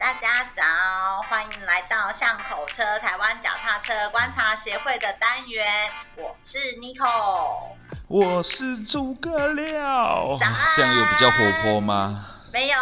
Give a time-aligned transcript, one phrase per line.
[0.00, 0.62] 大家早，
[1.28, 7.76] 欢迎来到巷口车台湾脚踏车观察协会的单元，我是 Nico。
[8.08, 12.24] 我是诸葛亮，早安这样有比较活泼吗？
[12.50, 12.78] 没有，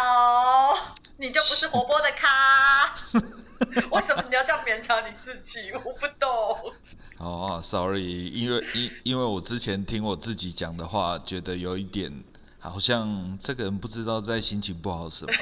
[1.17, 2.95] 你就不是活泼的咖。
[3.91, 5.73] 为什么你要这样勉强你自己？
[5.73, 6.73] 我不懂。
[7.17, 12.23] 哦，sorry，因为因因为我之前听我自己讲的话，觉得有一点
[12.59, 15.33] 好像这个人不知道在心情不好什么。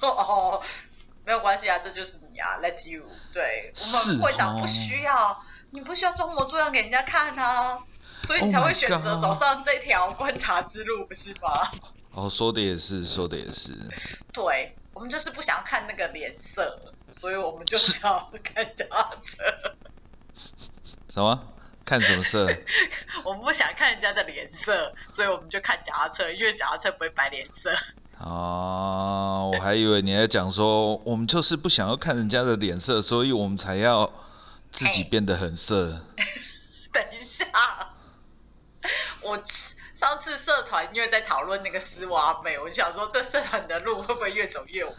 [0.00, 0.62] 哦，
[1.26, 3.02] 没有关系啊，这就是你啊，Let's you。
[3.32, 7.80] 对，我是们会长哦不需要，你不需要装模作样给人家看啊，
[8.22, 11.68] 所以你才 Oh 会选择走上这条观察之路，不是吗？
[12.12, 13.74] 哦，说的也是，说的也是。
[14.32, 19.42] 对，我们就是不想看那个脸色，所以我们就是要看脚踏车。
[21.08, 21.52] 什么？
[21.84, 22.48] 看什么色？
[23.24, 27.74] 我们不想看人家的脸色，所以我们就看脚踏车，因为脚踏车不会摆脸色。
[28.18, 34.10] 哦，我还以为你在讲说，我们就是不想要看人家的脸色，所以我们才要
[34.72, 36.00] 自己哎变得很色。
[36.92, 37.46] 等一下，
[39.22, 39.40] 我
[39.94, 44.92] 上次社团因为在讨论那个丝袜妹，我就想说这社团的路会不会越走越歪？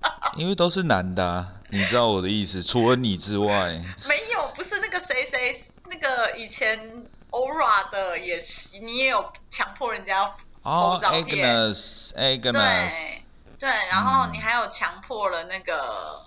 [0.36, 2.62] 因为都是男的、啊，你知道我的意思。
[2.62, 5.54] 除了你之外，没有，不是那个谁谁，
[5.86, 13.22] 那个以前 Aura 的也是，你也有强迫人家哦，Agnes，Agnes，对
[13.58, 14.32] 对，然后嗯。
[14.32, 16.22] 你还有强迫了那个，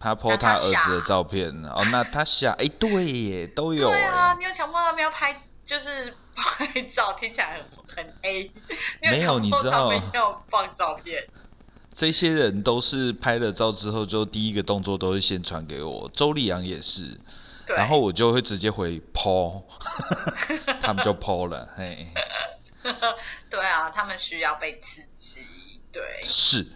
[0.00, 7.64] 他 po 他儿子的照片，哦，那他下，哎，对耶，都有对啊，哎，你有强迫他们要拍，就是 拍照，听起来很
[7.96, 8.50] 很 A，
[9.02, 11.26] 你没有你知道们要放照片，
[11.92, 17.20] 这些人都是拍了照之后，就第一个动作都是先传给我，周丽阳也是，
[17.76, 19.62] 然后我就会直接回 po，
[20.80, 22.08] 他们就 po 了，嘿，
[23.50, 25.46] 对啊，他们需要被刺激，
[25.92, 26.66] 对，是，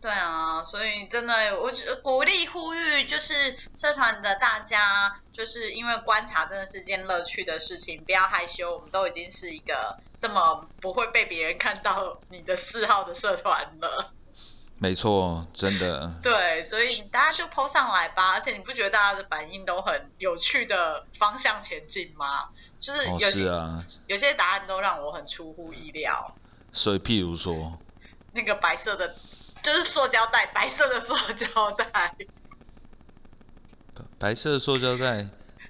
[0.00, 1.70] 对啊，所以真的，我
[2.02, 14.12] 鼓励呼吁，就是社团的大家，就是因为观察真的是件乐趣的事情，不要害羞，我们都已经是一个这么不会被别人看到你的嗜好的社团了。
[14.76, 22.50] 没错，真的， 对，所以大家就 PO 上来吧，而且你不觉得大家的反应都很有趣的方向前进吗？
[22.84, 26.36] 就是哦，有些、是啊，有些答案都让我很出乎意料。
[26.70, 27.78] 所以譬如说，
[28.32, 29.14] 那个白色的，
[29.62, 32.14] 就是塑胶袋，白色的塑胶袋。
[34.18, 35.26] 白色的塑胶袋。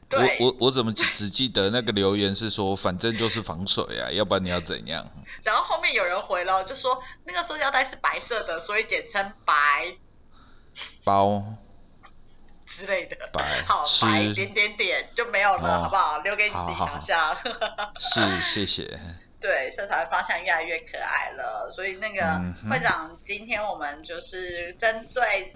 [0.08, 5.08] 对我我我怎么只只记得那个留言是说，反正就是防水啊，要不然你要怎样？
[5.44, 9.96] 然后后面有人回了，就说那个塑胶袋是白色的，所以简称白
[11.04, 11.44] 包
[12.66, 13.16] 之类的。
[13.32, 16.18] 白 好，吃白点点点就没有了，哦好不好？
[16.18, 17.36] 留给你自己想象。
[17.98, 18.98] 是谢谢。
[19.40, 25.52] 对，社团方向越来越可爱了，所以那个会长，今天我们就是针对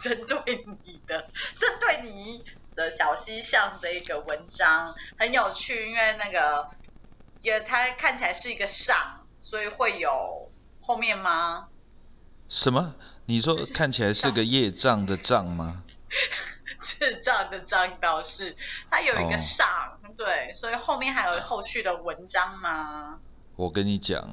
[0.00, 1.20] 针对你的
[1.58, 2.44] 针对你
[2.76, 6.68] 的小西巷这一个文章很有趣，因为那个
[7.40, 11.66] 也它看起来是一个上，所以会有后面吗？
[12.48, 12.94] 什么？
[13.26, 15.82] 你说看起来是个业障的障吗？
[16.80, 18.54] 智障的张导是
[18.90, 19.66] 他有一个哦上，
[20.16, 23.18] 对，所以后面还有后续的文章吗？
[23.56, 24.28] 我跟你讲，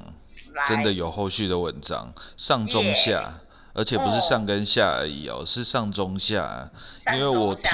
[0.66, 3.40] 真的有后续的文章，上中耶下，
[3.72, 6.70] 而且不是上跟下而已哦，是上中下，
[7.00, 7.68] 上因为我体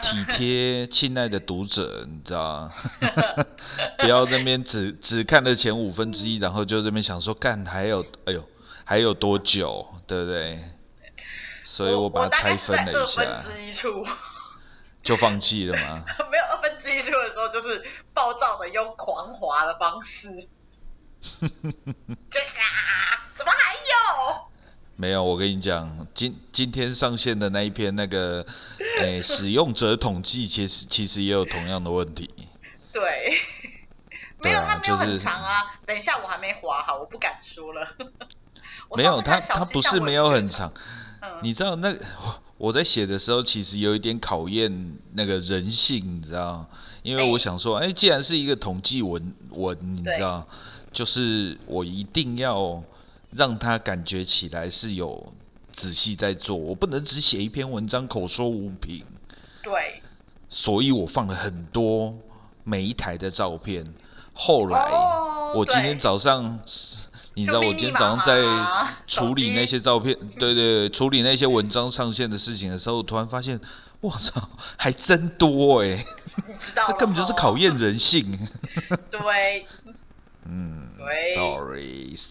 [0.00, 2.72] 体贴亲爱的读者，你知道吗？
[3.98, 8.42] 不要那边只只看了前五分之一，然后就这边想说干还有，哎呦
[8.84, 10.58] 还有多久，对不对？
[11.70, 14.04] 所以我把它拆分了一下，分之一处。
[15.04, 16.04] 就放弃了嘛。
[16.32, 17.80] 没有二分之一处的时候，就是
[18.12, 20.28] 暴躁的用狂滑的方式，
[21.40, 24.50] 就啊，怎么还有？
[24.96, 28.44] 没有，我跟你讲，今今天上线的那一篇那个，
[28.98, 32.28] 诶、使用者统计，其实其实也有同样的问题。
[32.92, 33.38] 对，
[34.38, 35.78] 没有，对啊它没有很就是长啊。
[35.86, 37.86] 等一下，我还没滑好，我不敢说了。
[38.96, 40.72] 没有，它它不是没有很长，
[41.20, 41.94] 嗯，你知道那
[42.56, 44.70] 我在写的时候，其实有一点考验
[45.14, 46.68] 那个人性，你知道？
[47.02, 50.46] 因为我想说，哎、既然是一个统计文文，你知道，
[50.92, 52.82] 就是我一定要
[53.30, 55.32] 让他感觉起来是有
[55.72, 59.02] 仔细在做，我不能只写一篇文章口说无凭。
[59.62, 60.02] 对，
[60.48, 62.14] 所以我放了很多
[62.64, 63.84] 每一台的照片。
[64.34, 66.60] 后来、哦我今天早上，
[67.34, 68.42] 你知道我今天早上在
[69.06, 73.60] 处理那些照片，对对对，处理那些文章上线的事情的时候，突然发现，
[74.00, 76.04] 我操，还真多哎、
[76.48, 78.48] 你知道了这根本就是考验人性。
[79.10, 79.66] 对，
[80.44, 82.28] 嗯对，sorry，sorry，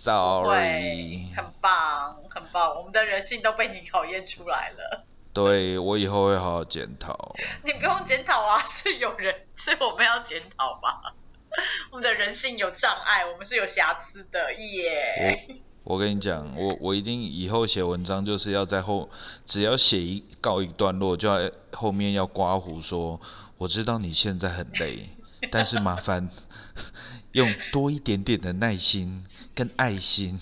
[1.36, 5.06] 很棒，很棒，我们的人性都被你考验出来了。
[5.32, 7.36] 对我以后会好好检讨。
[7.64, 11.14] 你不用检讨啊，是有人，是我们要检讨吧？
[11.92, 15.48] 我们的人性有障碍，我们是有瑕疵的耶。
[15.84, 19.10] 我跟你讲，我我一定以后写文章就是要在后，
[19.46, 23.20] 只要写一告一段落，就要后面要刮胡说，
[23.58, 25.10] 我知道你现在很累，
[25.50, 26.30] 但是麻烦
[27.32, 29.26] 用多一点点的耐心
[29.56, 30.40] 跟爱心，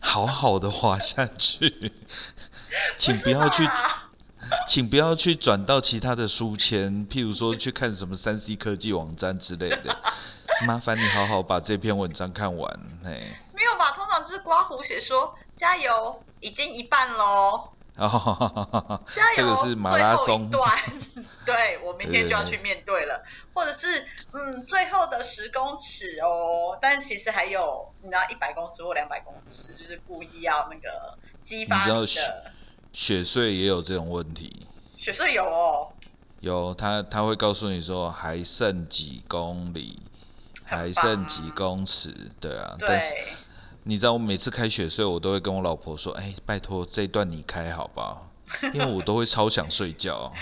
[0.00, 1.92] 好好的滑下去，
[2.98, 3.66] 请不要去。
[4.66, 9.96] 请不要去转到其他的书签，譬如说去看什么三 C 科技网站之类的。
[10.66, 12.70] 麻烦你好好把这篇文章看完，
[13.02, 13.20] 嘿。
[13.54, 13.90] 没有吧？
[13.92, 17.68] 通常就是刮胡写说加油，已经一半喽。
[17.96, 19.36] 哦， 加油！
[19.36, 20.78] 这个是马拉松段，
[21.44, 23.22] 对我明天就要去面对了。
[23.52, 32.52] 或者是嗯，最后的十公尺哦，但其实还有你知道一百公尺或两百公尺，就是故意要那个激发你的。
[32.92, 34.66] 雪穗也有这种问题。
[34.94, 35.92] 雪穗有哦。
[36.40, 40.00] 有，他他会告诉你说还剩几公里，
[40.64, 42.74] 还剩几公尺，对啊。
[42.78, 43.14] 但是
[43.82, 48.30] 你知道我每次开雪穗，我都会跟我老婆说：“哎，拜托这段你开好不好？”
[48.74, 50.32] 因为我都会超想睡觉。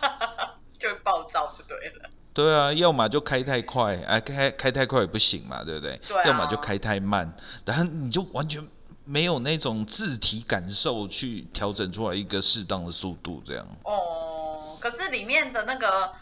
[0.78, 2.10] 就暴躁就对了。
[2.32, 6.00] 对啊，要么就开太快，哎，开开太快也不行嘛，对不对？
[6.08, 6.24] 对啊。
[6.26, 7.34] 要么就开太慢，
[7.64, 8.66] 然后你就完全。
[9.08, 13.64] 没有那种自体感受去调整出来一个适当的速度，这样。
[13.84, 16.12] 哦，可是里面的那个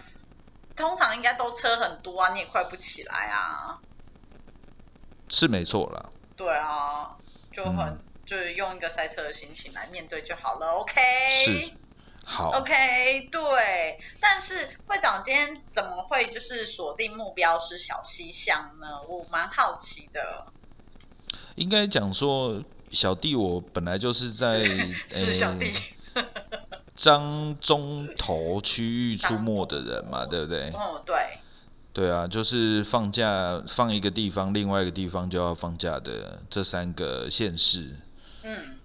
[0.77, 3.81] 通常应该都车很多啊，你也快不起来啊。
[5.31, 6.11] 是没错啦。
[6.37, 7.17] 对啊，
[7.51, 10.73] 就很就是用一个赛车的心情来面对就好了。
[10.73, 11.01] OK。
[11.43, 11.71] 是。
[12.23, 12.51] 好。
[12.51, 13.99] OK，对。
[14.21, 19.01] 但是会长今天怎么会就是锁定目标是小西巷呢？
[19.09, 20.53] 我蛮好奇的。
[21.55, 22.63] 应该讲说。
[22.95, 24.63] 小弟，我本来就是在
[26.15, 26.25] 呃
[26.95, 30.71] 张中头区域出没的人嘛，对不对？
[30.71, 31.17] 哦，对。
[31.93, 37.97] 对啊，就是放假放一个地方，另外一个地方就要放假的这三个县市。
[38.43, 38.77] 嗯。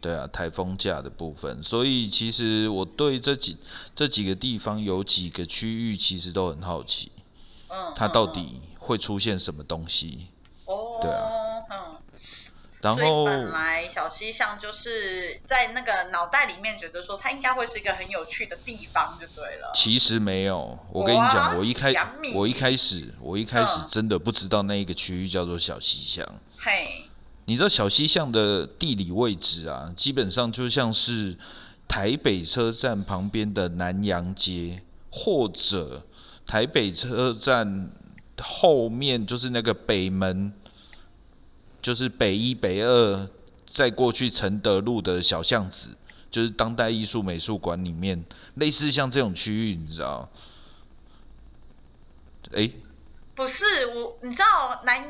[0.00, 3.56] 对啊，台风假的部分，所以其实我对这几
[3.94, 7.10] 这几个地方有几个区域其实都很好奇。
[7.68, 7.92] 嗯。
[7.96, 10.28] 它到底会出现什么东西？
[10.66, 10.98] 哦。
[11.00, 11.30] 对啊。
[12.92, 19.72] 所以本来小西巷就是在那个脑袋里面觉得说它应该会是一个很有趣的地方，就对了。
[19.74, 21.94] 其实没有，我跟你讲，我一开
[22.34, 26.26] 我一开始我一开始真的不知道那一个区域叫做小西巷。
[26.58, 27.04] 嘿，
[27.46, 31.36] 你知道小西巷的地理位置啊，基本上就像是
[31.86, 36.02] 台北车站旁边的南洋街，或者
[36.46, 37.90] 台北车站
[38.42, 40.52] 后面就是那个北门。
[41.84, 43.28] 就是北一、北二，
[43.66, 45.90] 在过去承德路的小巷子，
[46.30, 50.26] 就是当代艺术美术馆里面，类似像这种区域，你知道？
[52.54, 52.70] 哎，
[53.34, 55.06] 不是我，你知道南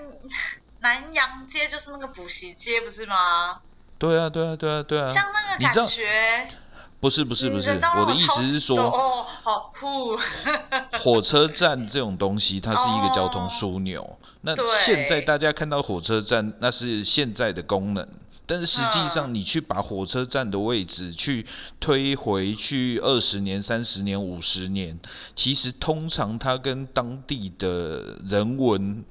[0.80, 3.60] 南洋街就是那个补习街，不是吗？
[3.96, 5.08] 对啊，对啊，对啊，对啊。
[5.08, 6.50] 像那个感觉。
[7.04, 7.68] 不是不是不是，
[7.98, 10.18] 我的意思是说，哦，好酷。
[10.98, 14.18] 火车站这种东西，它是一个交通枢纽。
[14.40, 18.08] 那现在大家看到火车站，那是现在的功能。
[18.46, 21.44] 但是实际上，你去把火车站的位置去
[21.78, 24.98] 推回去二十年、三十年、五十年，
[25.36, 29.04] 其实通常它跟当地的人文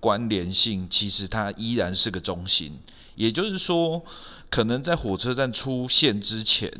[0.00, 2.78] 关联性，其实它依然是个中心。
[3.14, 4.02] 也就是说，
[4.48, 6.72] 可能在火车站出现之前。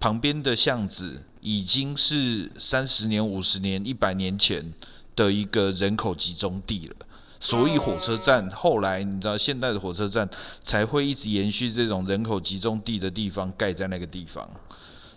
[0.00, 4.72] 旁边的巷子已经是三十年、五十年、一百年前
[5.14, 6.96] 的一个人口集中地了，
[7.38, 10.28] 所以火车站后来你知道，现代的火车站
[10.62, 14.48] 才会一直延续这种人口集中地的地方盖在那个地方。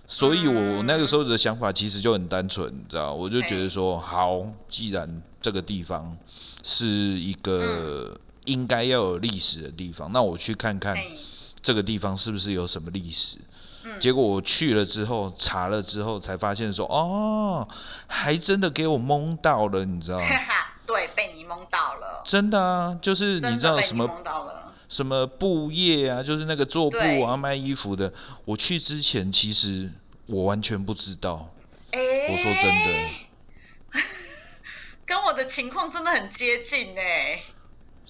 [0.06, 6.16] 所以我那个时候的想法其实就很单纯，你知道，我就觉得说，好，既然这个地方
[6.62, 10.94] 是一个应该要有历史的地方，那我去看看
[11.62, 13.38] 这个地方是不是有什么历史。
[14.04, 17.66] 结果我去了之后，查了之后才发现说，哦，
[18.06, 20.26] 还真的给我蒙到了，你知道吗？
[20.86, 22.22] 对，被你蒙到了。
[22.26, 24.06] 真的啊，就是你知道什么
[24.90, 28.12] 什么布业啊，就是那个做布啊、卖衣服的。
[28.44, 29.90] 我去之前，其实
[30.26, 31.48] 我完全不知道。
[31.94, 34.02] 我说真的，
[35.08, 37.40] 跟我的情况真的很接近哎。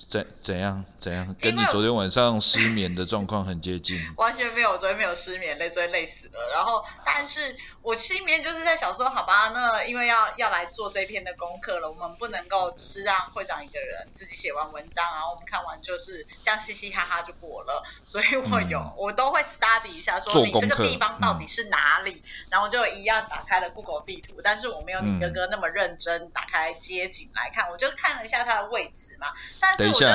[0.10, 1.36] 怎怎样怎样？
[1.40, 4.00] 跟你昨天晚上失眠的状况很接近。
[4.18, 6.52] 完全没有，昨天没有失眠，累，昨天累死了。
[6.54, 17.84] 然后，但是我心里面就是在想说，好吧，那因为要要来做这篇的功课了，我们不能够只是让会长一个人自己写完文章，然后我们看完就是这样嘻嘻哈哈就过了。
[18.04, 29.28] 所以我有，我都会 study 一下，说你这个地方到底是哪里，然后就一样打开了 Google 地图，但是我没有你哥哥那么认真打开街景来看，我就看了一下它的位置嘛。
[29.60, 30.08] 但是我就。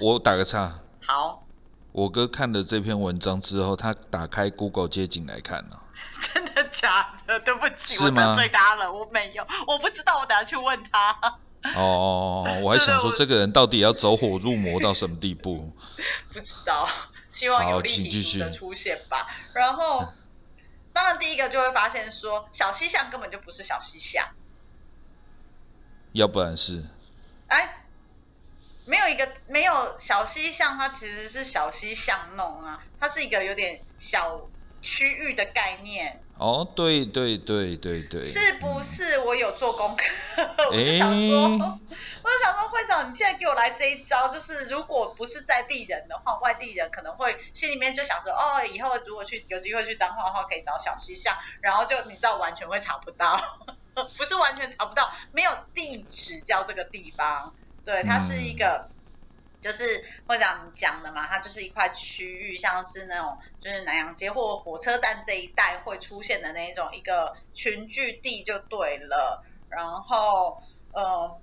[0.00, 0.80] 我打个岔。
[1.06, 1.46] 好。
[1.92, 5.82] 我哥看了这篇文章之后，他打开 Google 街景来看了。
[6.32, 7.40] 真的假的？
[7.40, 8.92] 对不起，我得罪他了。
[8.92, 11.38] 我没有，我不知道，我等下去问他。
[11.74, 15.72] 哦， 我还想说，这个人到底要走火入魔到什么地步？
[16.32, 16.88] 不知道，
[17.28, 19.26] 希望有立体书的出现吧。
[19.52, 20.12] 然后，
[20.92, 24.28] 当然第一个就会发现说，小西巷根本就不是小西巷。
[26.12, 26.84] 要不然是？
[27.48, 27.79] 哎。
[28.90, 34.50] 没有一个没有小西巷，它其实是小西巷弄啊，它是一个有点小
[34.82, 36.24] 区域的概念。
[36.36, 39.20] 哦，对对对对对，是不是？
[39.20, 40.04] 我有做功课，
[40.72, 53.40] 我就想说，我就想说，会长，你现在给我来这一招，就是如果不是在地人的话，外地人可能会心里面就想说，哦，以后如果去有机会去彰化的话，可以找小西巷，然后就你知道完全会查不到，
[54.16, 57.54] 不是完全查不到，没有地址叫这个地方。
[57.84, 58.88] 对，它是一个，
[59.62, 69.44] 就是会长讲的嘛，它就是一块区域，像是那种就是南洋街或火车站这一带会出现的那种一个群聚地就对了。
[69.68, 70.60] 然后，
[70.92, 71.40] 呃，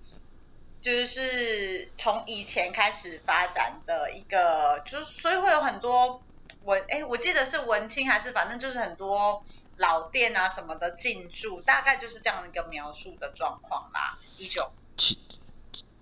[0.81, 6.21] 就是从以前开始发展的一个，就所以会有很多
[6.63, 9.43] 文，哎，我记得是文青还是反正就是很多
[9.77, 14.17] 老店啊什么的进驻，大概就是这样一个描述的状况啦。
[14.37, 15.17] 一九七。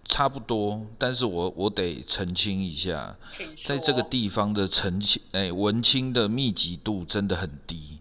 [0.05, 3.17] 差不多，但是我我得澄清一下，
[3.55, 7.97] 在这个地方的澄清，哎，文青的密集度真的很低。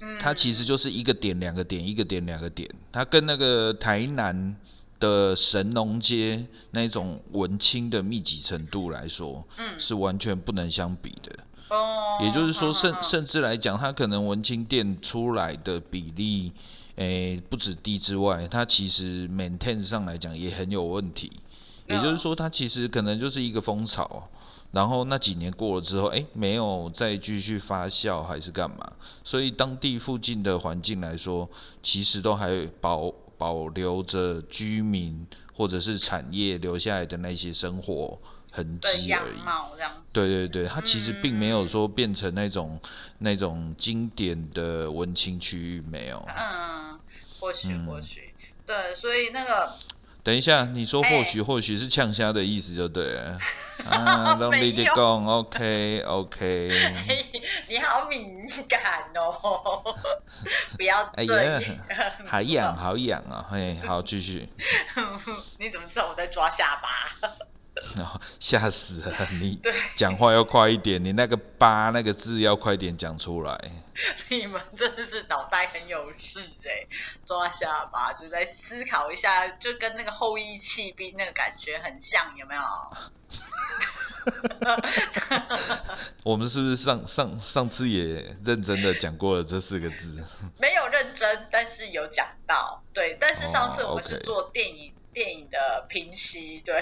[0.00, 4.56] 嗯，它其实就是一个点两个点，一个点两个点，它跟那个台南
[5.00, 11.36] 的神农街那种文青的密集程度来说，嗯，是完全不能相比的。
[11.70, 16.52] 哦，也就是说，甚甚至来讲，它可能文青店出来的比例，
[16.94, 21.30] 诶，不止低之外，它其实 maintain 上来讲也很有问题。
[21.88, 24.28] 也就是说，它其实可能就是一个风潮，
[24.72, 28.92] 然后那几年过了之后，哎，没有再继续发酵还是干嘛？
[29.24, 31.48] 所以当地附近的环境来说，
[31.82, 38.20] 其实都还保保留着居民或者是产业留下来的那些生活
[38.52, 39.40] 痕迹而已。
[40.12, 42.78] 对对对，它其实并没有说变成那种
[43.18, 46.22] 那种经典的文青区域，没有。
[46.36, 47.00] 嗯，
[47.40, 48.34] 或许或许，
[48.66, 49.72] 对，所以那个。
[50.28, 53.38] 等一下，你说或许或许是呛虾的意思就对了。
[53.88, 56.70] 啊，拢你的讲，OK OK。
[57.66, 58.78] 你好敏感
[59.16, 59.82] 哦，
[60.76, 61.62] 不要这样。
[62.26, 63.46] 好痒好痒啊！
[63.50, 64.46] 嘿，好继续。
[65.56, 67.30] 你怎么知道我在抓下巴？
[68.40, 69.12] 吓死了！
[69.40, 69.58] 你
[69.96, 73.58] 讲话要快一点，你那个“八”那个字要快点讲出来。
[74.30, 76.86] 你们真的是脑袋很有事哎！
[77.26, 82.62] 抓下巴就在思考一下，就跟那个后羿弃兵那个感觉很像，有没有？
[86.22, 90.22] 我们是不是上上上次也认真的讲过了这四个字？
[90.58, 92.82] 没有认真，但是有讲到。
[92.92, 94.92] 对，但是上次我们是做电影。
[95.18, 96.80] 电影的平息，对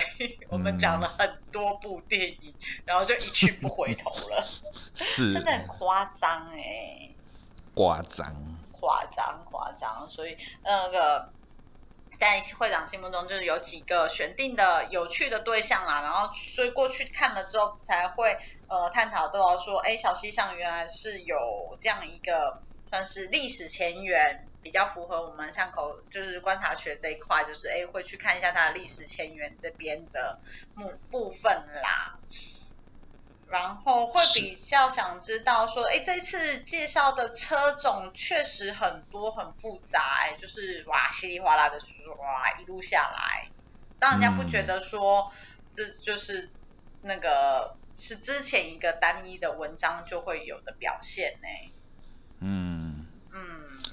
[0.50, 4.47] 我们讲了很多部电影，然后就一去不回头了，
[4.95, 7.14] 是，真的很夸张哎，
[7.75, 8.37] 夸张，
[8.73, 11.33] 夸张，夸张，所以那个
[12.19, 18.37] 在会长心目中就是有几个选定的有趣的对象啦，然后所以过去看了之后才会
[18.69, 24.47] 呃探讨到说，哎，小西上原来是有这样一个算是历史前缘。
[24.66, 30.40] 比较符合我们巷口就是观察学这一块，就是哎会去看一下它的历史前缘这边的
[30.75, 31.52] 部部分
[31.85, 32.18] 啦，
[33.46, 41.78] 然后会比较想知道说，哎这次介绍的车种确实很多很复杂，哎就是哇稀里哗啦的
[42.18, 43.49] 哇一路下来，
[44.00, 45.30] 让人家不觉得说
[45.73, 46.50] 这就是
[47.02, 51.49] 那个是之前一个单一的文章就会有的表现呢，
[52.40, 52.75] 嗯嗯。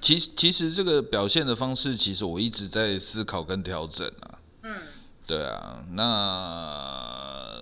[0.03, 4.37] 其实，其实这个表现的方式，其实我一直在思考跟调整啊。
[4.63, 4.81] 嗯，
[5.25, 7.61] 对啊，那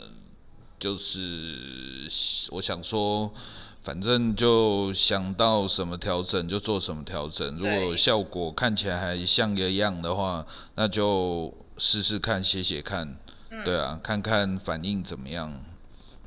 [0.79, 2.09] 就是
[2.49, 3.31] 我想说，
[3.83, 7.55] 反正就想到什么调整就做什么调整。
[7.57, 10.43] 如果效果看起来还像个样的话，
[10.73, 13.15] 那就试试看，写写看。
[13.63, 15.63] 对啊，看看反应怎么样。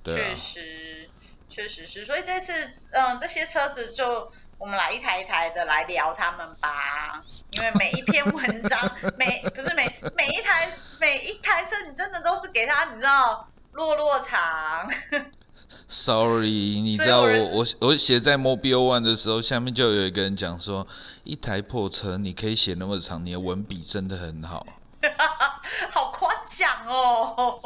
[0.05, 1.09] 确实，
[1.51, 2.05] 确实是。
[2.05, 2.53] 所以这次，
[2.93, 4.31] 嗯，这些车子就
[4.65, 7.23] 我们来一台一台的来聊他们吧。
[7.53, 8.81] 因为每一篇文章，
[9.19, 9.85] 每不是每
[10.17, 14.89] 每一台每一台车，你真的都是给他，你知道落落场。
[15.87, 20.87] Sorry，你知道我我我写在 Mobile One 的时候，下面就有一个人讲说，
[21.25, 24.67] 一台破车你可以写那么长，你的文笔真的很好。
[25.93, 27.61] 好夸奖哦！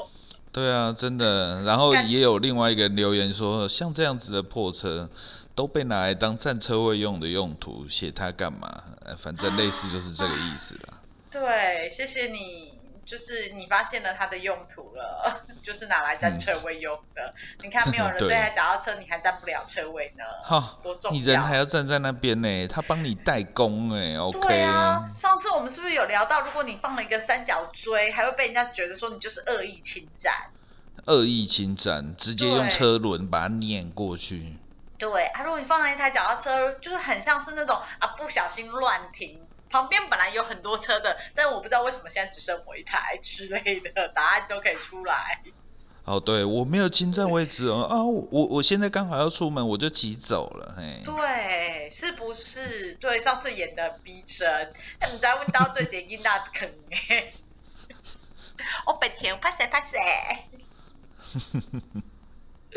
[0.50, 1.62] 对啊，真的。
[1.62, 5.08] 然后也有另外一个人留言说，像这样子的破车
[5.58, 8.84] 都被拿来当占车位用的用途，写它干嘛？
[9.18, 11.00] 反正类似就是这个意思啦。
[11.32, 12.78] 对，谢谢你。
[13.04, 17.34] 就是你发现了它的用途了， 就是拿来占车位用的。
[17.62, 21.18] 你看，没有人这台脚踏车，你还占不了车位呢， 哈，多重要！
[21.18, 24.38] 你人还要站在那边呢，他帮你代工哎，OK。
[24.40, 30.34] 对啊，上次我们是不是有聊到，如果你放了一个三角锥，还会被人家觉得说你就是恶意侵占？
[31.06, 34.58] 恶意侵占，直接用车轮把它碾过去。
[34.98, 39.46] 对啊，如果你放了一台脚踏车，就是很像是那种啊，不小心乱停。
[39.70, 45.42] 旁边本来有很多车的，但我不知道为什么现在只剩我一台之类的答案都可以出来。
[46.04, 51.02] 哦，对，我没有侵占位置哦，啊，我我现在刚好要出门，我就急走了，嘿。
[51.04, 52.94] 对，是不是？
[52.94, 54.72] 对，上次演的逼真，
[55.12, 56.72] 你在问到对姐音大坑
[57.10, 57.30] 哎，
[58.86, 59.98] 我白天拍谁拍谁。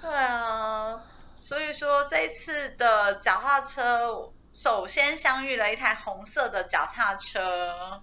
[0.00, 1.02] 对啊，
[1.40, 4.30] 所以说这次的脚踏车。
[4.50, 8.00] 首先相遇了一台红色的脚踏车，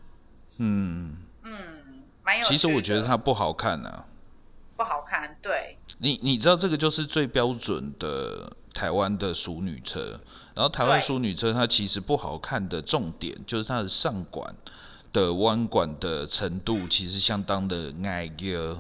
[0.58, 2.46] 嗯嗯，蛮有。
[2.46, 4.06] 其实我觉得它不好看啊，
[4.78, 5.36] 不好看。
[5.42, 10.20] 对，你你知道这个就是最标准的台湾的淑女车，
[10.54, 14.56] 然后台湾淑女车它其实不好看的重点就是它的上管
[15.12, 18.78] 的弯管的程度其实相当的矮个。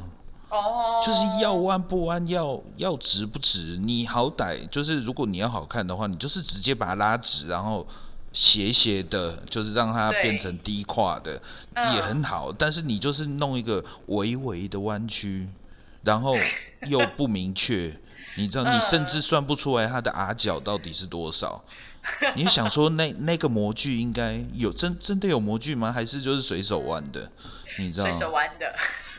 [0.50, 3.78] 哦，就是要弯不弯，要要直不直。
[3.78, 7.86] 你好歹就是，如果你要好看的话，你就是直接把它拉直，然后
[8.32, 11.42] 斜斜的，就是让它变成低胯的，
[11.75, 12.52] 也很好。
[12.52, 15.48] 但是你就是弄一个微微的弯曲，
[16.04, 16.36] 然后
[16.88, 17.98] 又不明确，
[18.38, 21.64] 你知道， 你甚至算不出来它的 R 角到底是多少。
[22.36, 25.92] 你想说那那个模具应该有真真的有模具吗？
[25.92, 27.31] 还是就是随手弯的？
[27.79, 28.03] 你知道？
[28.03, 28.75] 随手弯的。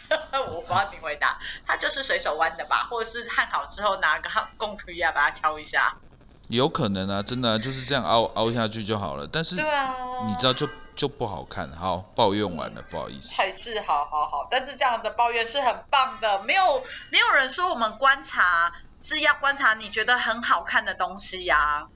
[0.50, 5.96] 我不知道你回答，它就是随手弯的吧，或者是焊好之后拿个工具啊把它敲一下。
[6.48, 9.28] 有可能啊，真的就是这样凹凹下去就好了。
[9.30, 9.92] 但是，对啊，
[10.28, 11.68] 你知道就就不好看。
[11.72, 13.34] 好，抱怨完了，不好意思。
[13.34, 16.44] 还是好好好，但是这样的抱怨是很棒的。
[16.44, 21.88] 没有没有人说我们观察是要观察你觉得很好看的东西呀。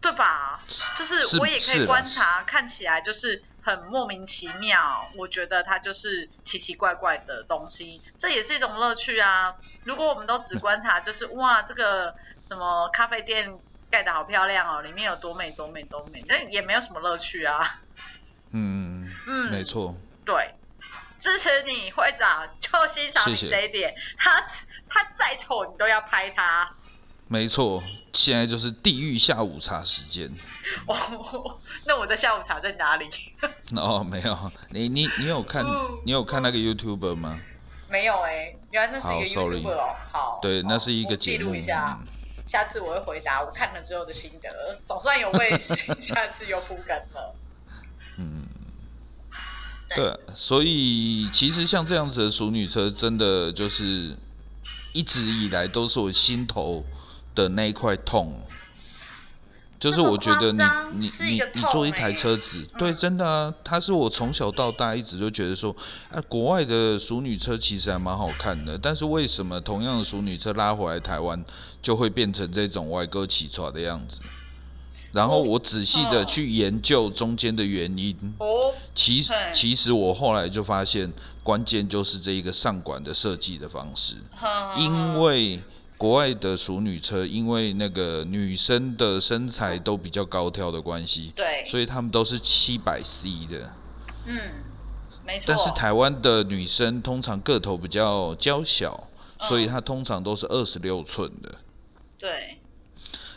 [0.00, 0.60] 对吧？
[0.94, 5.10] 就是我也可以观察，看起来就是很莫名其妙。
[5.16, 9.56] 我觉得它就是奇奇怪怪的东西，这也是一种乐趣啊。
[9.84, 13.58] 如果我们都只观察， 就是哇，这个什么咖啡店
[13.90, 17.80] 盖的好漂亮哦，里面有多美多美多美，那也没有什么乐趣啊。
[18.52, 19.94] 嗯嗯，没错。
[20.24, 20.54] 对，
[21.18, 23.94] 支持你会长，就欣赏你这一点。
[24.16, 24.46] 他
[24.88, 26.76] 他再丑，你都要拍他。
[27.30, 27.82] 没错，
[28.14, 30.34] 现在就是地狱下午茶时间。
[30.86, 30.96] 哦，
[31.84, 33.06] 那我的下午茶在哪里？
[33.76, 35.62] 哦，没有，你你你有看
[36.06, 37.38] 你有看那个 YouTuber 吗？
[37.90, 39.94] 没有哎，原来那是一个 YouTuber 哦。
[40.10, 41.38] 好，对，那是一个节目。
[41.38, 41.98] 记录一下，
[42.46, 45.50] 下次我会回答我看了之后的心得，总算有为
[46.00, 47.34] 下次有铺梗了。
[48.16, 48.46] 嗯，
[49.94, 54.16] 对，所以其实像这样子的熟女车，真的就是
[54.94, 56.82] 一直以来都是我心头。
[57.38, 58.42] 的那一块痛，
[59.78, 60.58] 就是我觉得你
[60.98, 65.74] 你你你坐一台车子，对，真的啊，它是我从小到大一直就觉得说，
[66.10, 71.44] 哎，国外的熟女车其实还蛮好看的，但是为什么同样的熟女车拉回来台湾
[71.80, 74.18] 就会变成这种歪哥起床的样子？
[75.12, 81.12] 然后我仔细的去研究中间的原因，哦，其实其实我后来就发现，
[81.44, 84.16] 关键就是这一个上管的设计的方式，
[84.76, 85.60] 因为。
[85.98, 93.72] 国外的熟女车，因为那个女生的身材都比较高挑的关系，对，所以他们都是七百 C 的，
[94.26, 94.38] 嗯，
[95.26, 95.44] 没错。
[95.48, 99.08] 但是台湾的女生通常个头比较娇小，
[99.40, 101.56] 所以她通常都是二十六寸的，
[102.16, 102.58] 对，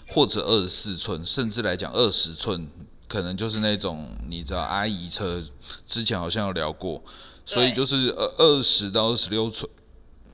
[0.09, 2.67] 或者二十四寸，甚至来讲二十寸，
[3.07, 5.43] 可能就是那种你知道阿姨车，
[5.87, 7.03] 之前好像有聊过，
[7.43, 9.67] 所以就是呃二十到二十六寸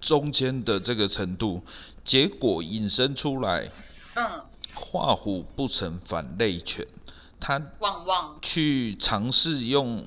[0.02, 1.62] 中间的这个程度。
[2.08, 3.70] 结果引申出来，
[4.16, 4.42] 嗯，
[4.74, 6.88] 画虎不成反类犬，
[7.38, 8.40] 他旺旺。
[8.42, 10.06] 去尝试用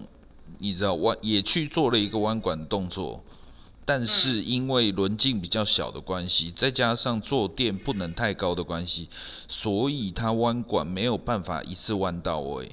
[0.58, 3.22] 你知道弯也去做了一个弯管动作，
[3.84, 9.10] 但是因为轮径比较小的关系，再加上坐垫不能太高的关系，
[9.46, 12.72] 所以它弯管没有办法一次弯到位。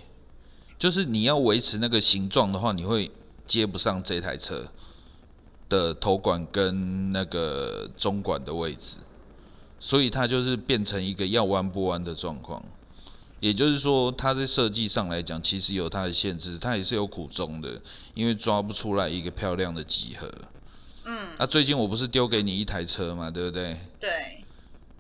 [0.80, 3.12] 就是你要维持那个形状的话，你会
[3.46, 4.72] 接不上这台车
[5.68, 8.98] 的头管跟那个中管的位置，
[9.80, 12.64] 所以它就是变成一个要弯不弯的状况。
[13.40, 17.80] 也就是说，它在设计上来讲，其实有它的限制，它也是有苦衷的，
[18.16, 20.28] 因为抓不出来一个漂亮的几何。
[21.06, 21.30] 嗯。
[21.38, 23.78] 那最近我不是丢给你一台车嘛，对不对？
[24.00, 24.44] 对。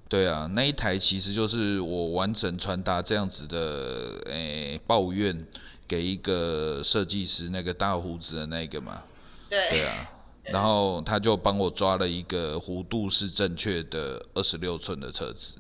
[0.08, 5.46] 对啊，那一台其实就是我完整传达这样子的诶抱怨
[5.88, 9.02] 给一个设计师，那个大胡子的那个嘛。
[9.50, 9.68] 对。
[9.72, 10.12] 对啊。
[10.52, 15.58] 然后他就帮我抓了一个弧度是正确的二十六寸的车子。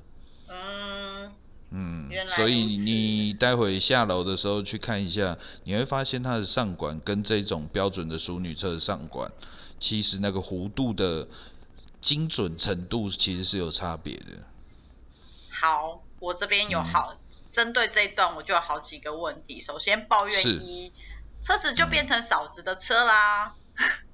[0.50, 1.32] 嗯
[1.70, 9.30] 嗯，所以你待会下楼的时候去看一下，你会发现它的上管跟这种标准的淑女车的上管，
[9.78, 11.28] 其实那个弧度的
[12.00, 14.48] 精准程度其实是有差别的。
[15.50, 17.18] 好，我这边有好
[17.52, 19.60] 针对这一段，我就有好几个问题。
[19.60, 20.94] 首先抱怨一，
[21.42, 23.56] 车子就变成嫂子的车啦。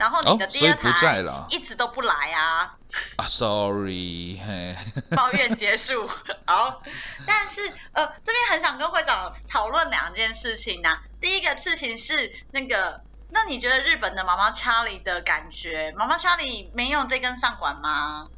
[0.00, 2.74] 然后你的第二台一直都不来啊！
[3.16, 4.74] 啊，sorry，嘿，
[5.14, 6.08] 抱怨结束。
[6.46, 6.80] 好，
[7.26, 7.60] 但是
[7.92, 10.88] 呃，这边很想跟会长讨论两件事情呢。
[11.20, 18.28] 第一个事情是那个，那你觉得日本的妈妈查理的感觉，妈妈查理没有这根上管吗？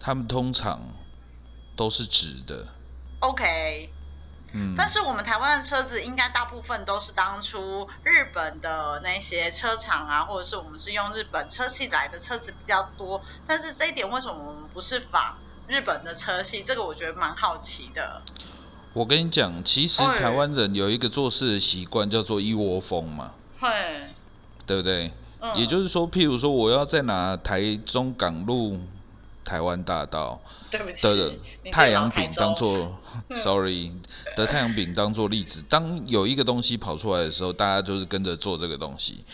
[0.00, 0.80] 他们通常
[1.76, 2.66] 都是直的。
[3.20, 3.90] OK。
[4.74, 13.20] 但是我们台湾的车子应该大部分都是当初日本的那些车厂啊，或者是我们是用日本车系来的车子比较多。
[13.46, 16.62] 但是这一点为什么我们不是仿日本的车系？
[16.62, 18.22] 这个我觉得蛮好奇的。
[18.94, 23.32] 我跟你讲，其实台湾人有一个做事的习惯，叫做一窝蜂嘛。
[23.60, 24.08] 对。
[24.64, 25.12] 对不对？
[25.40, 25.54] 嗯。
[25.58, 28.80] 也就是说，譬如说，我要在哪台中港路。
[29.46, 30.38] 台湾大道
[30.70, 31.34] 的
[31.70, 32.98] 太阳饼当做，
[33.36, 33.92] sorry
[34.36, 35.62] 的太阳饼当做例子。
[35.68, 39.24] 当有一个东西跑出来的时候，大家就是跟着做这个东西。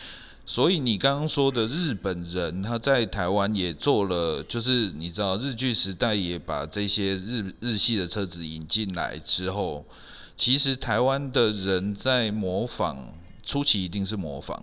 [0.45, 9.85] 所以你刚刚说的日本人，他在台湾也做了，就是你知道日剧时代也把这些日日系的车子引进来之后，
[10.37, 14.63] 其实台湾的人在模仿初期一定是模仿。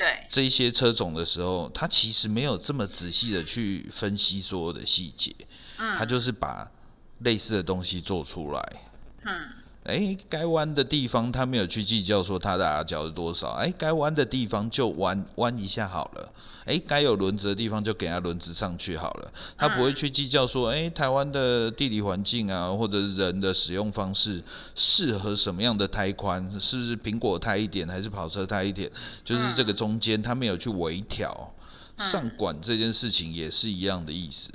[0.00, 0.26] 对。
[0.30, 5.30] 这些车种的时候，他其实没有这么仔细的去分析所有的细节，
[5.76, 6.70] 嗯，他就是把
[7.18, 8.82] 类似的东西做出来，
[9.24, 9.59] 嗯。
[9.90, 16.32] 哎，该弯的地方他没有去计较说他的阿角是多少，哎，该弯的地方就弯弯一下好了，
[16.64, 24.42] 哎，该有轮子的地方就给它轮子上去好了，他不会去计较说，哎，台湾的地理环境啊，或者人的使用方式
[24.76, 28.88] 适合什么样的胎宽，是不是苹果胎一点还是跑车胎一点，
[29.24, 31.52] 就是这个中间他没有去微调，
[31.98, 34.50] 上管这件事情也是一样的意思，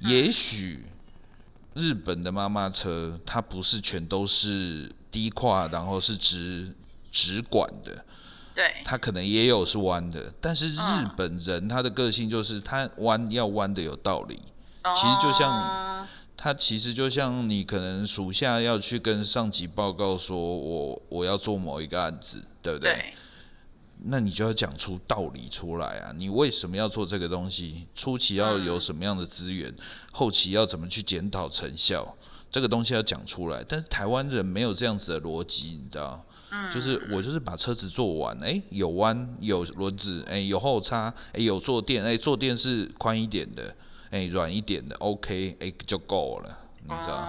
[0.00, 0.84] 也许。
[1.74, 6.72] 日本的妈妈车，它不是全都是低跨，然后是直
[7.12, 8.04] 直管的，
[8.54, 10.32] 对，它可能也有是弯的。
[10.40, 10.78] 但是日
[11.16, 14.40] 本人他的个性就是他弯要弯的有道理，
[14.96, 16.06] 其实就像
[16.36, 23.14] 他其实就像你可能属下要去跟上级报告说，我我要做某一个案子，对不对？
[24.02, 26.12] 那你就要讲出道理出来啊！
[26.16, 27.86] 你为什么要做这个东西？
[27.94, 29.74] 初期要有什么样的资源？
[30.12, 32.14] 后期要怎么去检讨成效？
[32.50, 33.64] 这个东西要讲出来。
[33.66, 36.24] 但是台湾人没有这样子的逻辑，你知道？
[36.50, 36.70] 嗯。
[36.70, 43.74] 就是我就是把车子做完，哎，有弯有轮子，哎，有后叉，哎，有坐垫，哎，坐垫是宽一点的，
[44.10, 47.28] 哎，软一点的，OK，哎，就够了，你知道？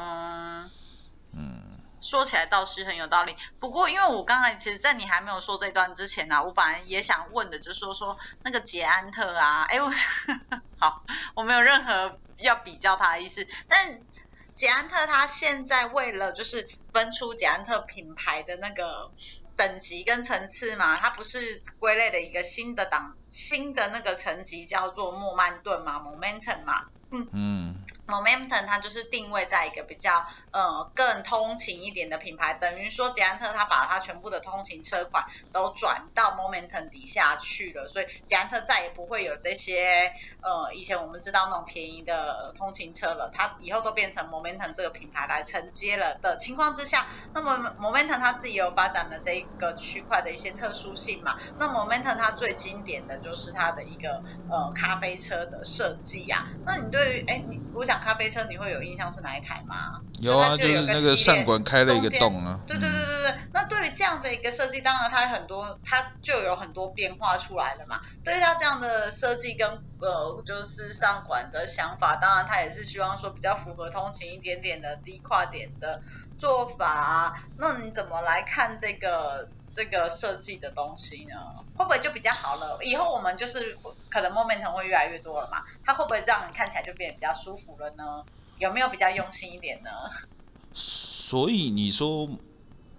[1.34, 1.56] 嗯。
[2.06, 9.90] 说起来倒是很有道理，不过因为我刚才其实，在你还没有说这段之前呢，我本来也想问的，就是说说那个捷安特啊，哎我
[10.78, 11.04] 好，
[11.36, 14.02] 我没有任何要比较它的意思，但
[14.56, 19.12] 捷安特它现在为了就是分出捷安特品牌的那个
[19.56, 27.76] 等级跟层次嘛，它不是归类了一个新的档新的那个层级叫做莫曼顿嘛，momentum 嘛，嗯。
[28.08, 54.10] Momentum 它就是定位在一个比较呃更通勤一点的品牌，等于说捷安特它把它全部的通勤车款都转到 Momentum 底下去了，所以捷安特再也不会有这些呃以前我们知道那种便宜的通勤车了，它以后都变成 Momentum 这个品牌来承接了的情况之下，那么 Momentum 它自己有发展的这一个区块的一些特殊性嘛，那 Momentum 它最经典的就是它的一个
[54.46, 57.95] 呃咖啡车的设计呀，那你对于哎你我想。
[57.96, 60.02] 讲咖啡车，你会有印象是哪一台吗？
[60.20, 62.60] 有啊，就是那个上管开了一个洞啊。
[62.68, 63.36] 对对对对对。
[63.54, 68.02] 那对于这样的一个设计，当然它很多，它就有很多变化出来了嘛。
[68.24, 69.70] 对于它这样的设计跟
[70.02, 76.02] 呃，就是上管的想法，当然它也是希望说比较符合通勤一点点的低跨点的
[76.38, 77.42] 做法。
[77.58, 79.48] 那你怎么来看这个？
[79.76, 81.36] 这个设计的东西呢，
[81.76, 82.80] 会不会就比较好了？
[82.82, 83.78] 以后我们就是
[84.10, 88.24] 可能 moment 会越来越多了嘛，它会不会让你看起来就变得比较舒服了呢？
[88.58, 89.90] 有没有比较用心一点呢？
[90.74, 92.30] 所以你说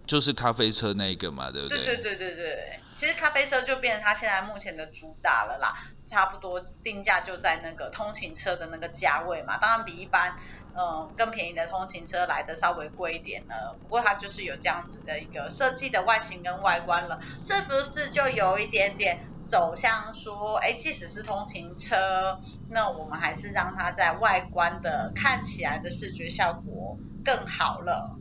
[0.07, 1.79] 就是咖啡车那个嘛，对不对？
[1.79, 10.37] 对对对对对，其实咖啡车就变成它现在目前的主打了啦，差不多定价就在那个通勤车的那个价位嘛，当然比一般。
[10.79, 28.17] 嗯，更便宜的通勤车来的稍微贵一点呢，不过它就是有这样子的一个设计的外形跟外观了，是不是就有一点点走向说，哎，即使是通勤车，那我们还是让它在外观的看起来的视觉效果更好了。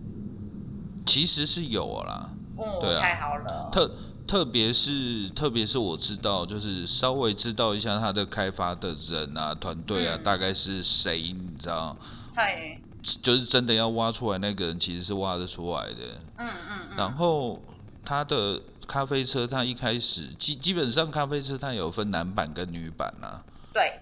[1.05, 3.69] 其实是有啦，嗯，对啊，太好了。
[3.71, 3.91] 特
[4.25, 11.97] 特别是特别是我知道，就是稍微知道一下它的开发的人啊，团队啊，大概是谁，你知道？
[12.35, 12.81] 对，
[13.21, 16.21] 就是真的要挖出来那个人，其实是挖得出来的。
[16.37, 16.97] 嗯嗯嗯。
[16.97, 17.61] 然后
[18.03, 23.41] 他的咖啡车，他一开始基基本上咖啡车它有分男版跟女版呐。
[23.73, 23.99] 对。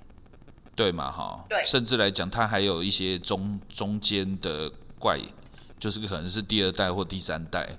[0.76, 1.46] 对嘛哈。
[1.48, 1.64] 对。
[1.64, 5.20] 甚至来讲，他还有一些中中间的怪。
[5.84, 7.70] 就是可能是第二代或第三代，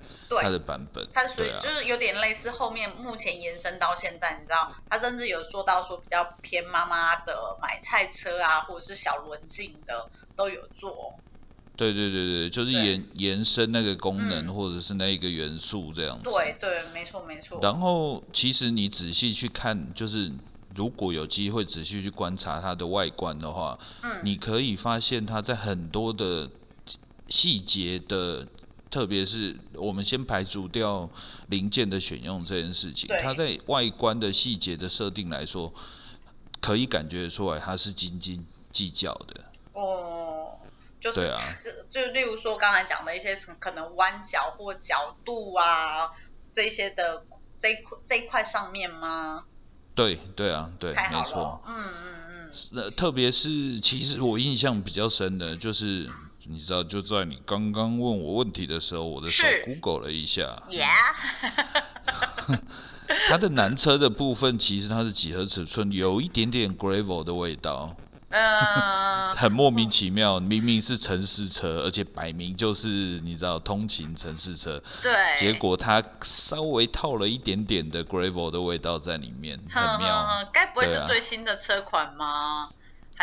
[0.42, 11.14] 它的版本，它属于就是有点类似后面目前延伸到现在，你知道，它甚至有说到说比较偏妈妈的买菜车啊，或者是小轮径的都有做。
[11.76, 16.24] 对对对对，就是延延伸那个功能或者是那一个元素这样子。
[16.24, 17.58] 对对，没错没错。
[17.62, 20.30] 然后其实你仔细去看，就是
[20.74, 26.50] 如果有机会仔细去观察它的外观的话，嗯，你可以发现它在很多的。
[27.34, 28.46] 细节的，
[28.88, 31.10] 特别是我们先排除掉
[31.48, 35.74] 零件的选用这件事情，它在外观的细节的设定来说，
[36.60, 39.46] 可以感觉出来它是斤斤计较的。
[39.72, 40.60] 哦，
[41.00, 41.28] 就是
[41.90, 46.12] 就例如说刚才讲的一些可能弯角或角度啊，
[46.52, 47.26] 这些的
[47.58, 49.42] 这一块这一块上面吗？
[49.96, 51.60] 对对啊，对，没错。
[51.66, 52.52] 嗯嗯嗯。
[52.70, 56.08] 那特别是其实我印象比较深的就是。
[56.46, 60.62] 你知道，就在你刚刚问我问题的时候，我的手 Google 了一下。
[60.70, 60.90] Yeah。
[63.28, 67.94] 它的南车的部分，其实它的几何尺寸有一点点 gravel 的味道。
[68.30, 69.34] 嗯。
[69.34, 74.82] 很莫名其妙，明明是城市车，而且摆明就是你知道通勤城市车。
[75.02, 75.12] 对。
[75.36, 80.48] 结果它稍微套了一点点的 gravel 的味道在里面，很妙。
[80.52, 82.70] 该不会是最新的车款吗？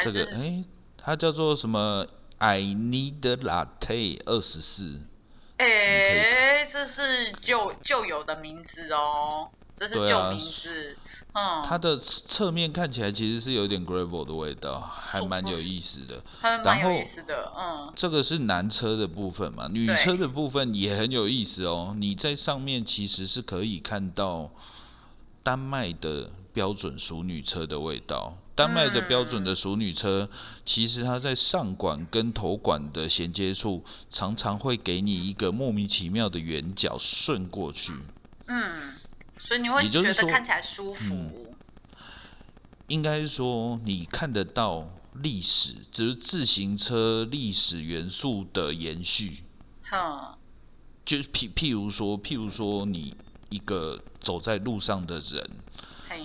[0.01, 0.63] 这个哎，
[0.97, 2.05] 它叫做什么
[2.41, 5.01] ？I need a latte 二十四，
[5.57, 10.97] 哎，这是旧旧有的名字哦，这是旧名字。
[11.33, 16.23] 嗯，它的侧面看起来其实是有点 gravel 的味道，还蛮有意思的。
[16.41, 17.93] 蛮有意思的，嗯。
[17.95, 19.67] 这个是男车的部分嘛？
[19.67, 21.93] 女车的部分也很有意思哦。
[21.95, 24.49] 你在上面其实是可以看到
[25.43, 28.35] 丹麦的标准熟女车的味道。
[28.53, 30.29] 丹麦的标准的熟女车，
[30.65, 37.93] 其实它在上管跟头管的衔接处，常常会给你一个莫名其妙的圆角顺过去。
[38.47, 38.93] 嗯，
[39.37, 41.55] 所以你会觉得看起来舒服。
[42.87, 49.45] 应该说，你看得到历史，就是自行车历史元素的延续。
[49.83, 50.35] 哼，
[51.05, 53.15] 就譬譬如说，譬如说，你
[53.49, 55.49] 一个走在路上的人。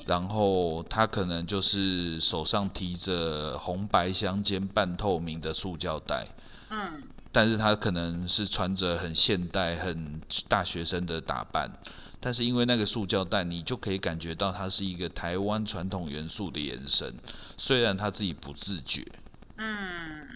[0.07, 6.27] 然后他可能就是手上提着红白相间、半透明的塑胶袋，
[6.71, 11.71] 嗯，但是他可能是穿着很现代、很大学生的打扮，
[12.21, 17.15] 但是因为那个塑胶袋，你就可以感觉到它是一个台湾传统元素的延伸，
[17.57, 19.05] 虽然他自己不自觉，
[19.57, 20.27] 嗯，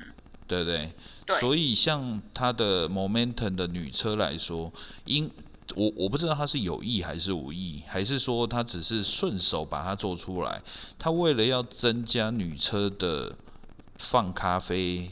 [0.46, 0.92] 对不对？
[1.38, 4.72] 所以像他的 Momentum 的女车来说，
[5.04, 5.30] 因
[5.76, 10.60] 我我不知道他是有意还是无意，还是说他只是顺手把它做出来。
[10.98, 13.34] 他为了要增加女车的
[13.98, 15.10] 放咖啡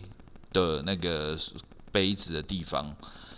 [0.52, 1.38] 的那个
[1.92, 2.94] 杯子的地方，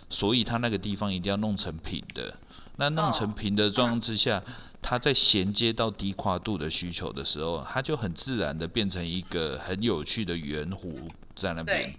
[0.09, 2.33] 所以他那个地方一定要弄成平的。
[2.77, 4.41] 那弄成平的状况之下，
[4.81, 11.93] 它在衔接到低跨度的需求的时候，它就很自然的变成一个很有趣的圆弧在那边。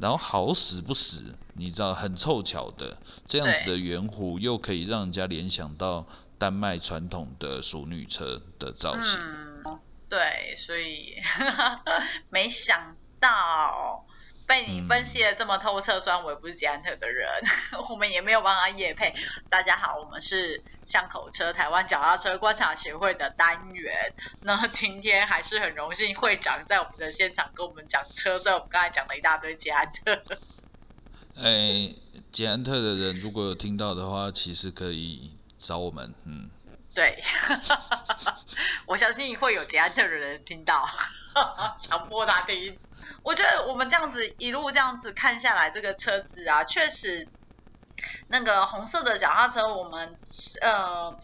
[0.00, 9.20] 然后好死不死，你知道很凑巧的，这样子的圆弧又可以让人家联想到丹麦传统的淑女车的造型。
[10.08, 11.16] 对，所以
[12.30, 14.06] 没想道。
[14.46, 17.28] 被你分析的这么透彻，虽然我也不是捷安特的人，
[17.88, 19.14] 我们也没有办法夜配。
[19.48, 24.12] 大家好，我们是巷口车台湾脚踏车观察协会的单元。
[24.42, 30.22] 那今天还是很荣幸会长在我们的现场跟我们讲车，所以我们刚才讲了一大堆捷安特。
[31.36, 31.94] 哎，
[32.30, 36.14] 捷安特的人如果有听到的话，其实可以找我们。
[36.26, 36.50] 嗯，
[36.94, 37.20] 对，
[38.86, 40.88] 我相信会有捷安特的人听到，
[41.80, 42.78] 强迫他听。
[43.24, 47.26] 我觉得我们这样子一路这样子看下来，这个车子啊，确实
[48.28, 50.16] 那个红色的脚踏车，我们
[50.60, 51.18] 呃，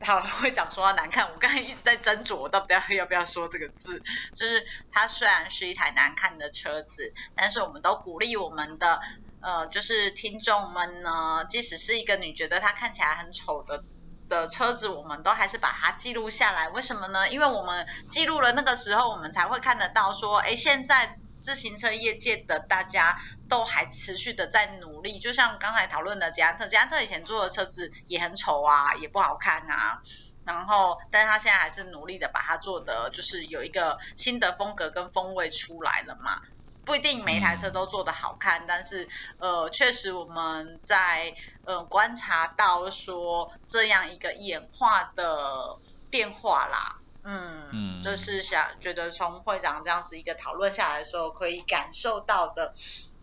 [0.00, 1.30] 好会讲说它难看。
[1.30, 4.02] 我刚才一直在斟酌，我到底要要不要说这个字。
[4.34, 9.00] 就是它虽然是一台难看的车子，但是我们都鼓励我们的
[9.42, 13.84] 呃，就是听众们呢，即使是一个你觉得它看起来很丑的。
[14.28, 16.68] 的车子，我们都还是把它记录下来。
[16.68, 17.28] 为什么呢？
[17.30, 25.18] 因为我们记录了那个时候，我们才会看得到说，哎，现在自行车业界的大家都还持续的在努力。
[25.18, 30.02] 就像刚才讨论的捷安特，捷安特以前做的车子也很丑啊，也不好看啊。
[30.44, 36.40] 然后，但是他现在还是努力的把它做的，就是有一个新的风格跟风味出来了嘛。
[36.86, 45.78] 不一定每一台车都做的好看，但是呃，确实我们在呃观察到说这样一个演化的
[46.10, 52.72] 变化啦，嗯，就是想觉得从会长这样子一个讨论下来的时候，可以感受到的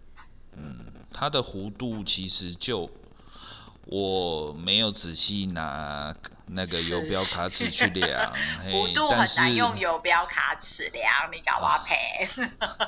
[0.57, 2.91] 嗯，它的弧度其实就
[3.85, 6.13] 我没有仔细拿
[6.47, 8.35] 那个游标卡尺去量，
[8.73, 12.27] 弧度很难用游标卡尺量，你搞我赔。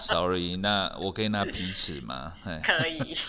[0.01, 2.33] Sorry，那我可以拿皮尺吗？
[2.65, 3.17] 可以。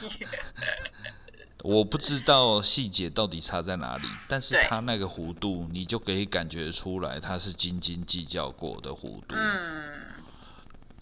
[1.65, 9.33] 我不知道细节到底差在哪里，但是它那个弧度，你就可以感觉出来，它是斤斤计较过的弧度。
[9.35, 10.13] 嗯，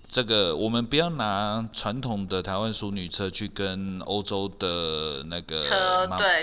[0.07, 6.41] 这个我们不要拿传统的台湾淑女车去跟欧洲的那个车对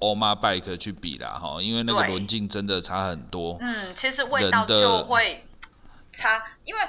[0.00, 3.56] 欧欧妈 bike 去比啦，哈，因为那个轮径真的差很多。
[3.62, 5.46] 嗯，其实味道就会
[6.12, 6.80] 差，因为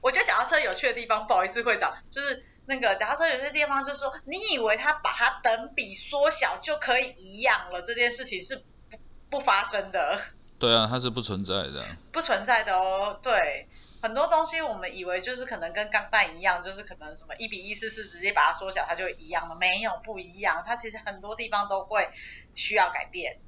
[0.00, 2.46] 我觉得脚踏车有趣的地方，不好意思会长，就是。
[2.66, 10.20] 那个，假如说有些地方就是说，你以为它把它等比缩小就可以一样了，这件事情是不不发生的。
[10.58, 11.84] 对啊，它是不存在的。
[12.12, 13.66] 不存在的哦，对，
[14.02, 22.08] 很多东西我们以为就是可能跟钢弹一样，就是可能什么一比一四四直接把它缩小，它就一样了，没有不一样，它其实很多地方都会
[22.54, 23.38] 需要改变。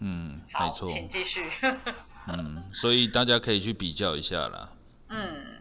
[0.00, 1.48] 嗯，没错，请继续。
[2.26, 4.72] 嗯，所以大家可以去比较一下啦。
[5.08, 5.51] 嗯。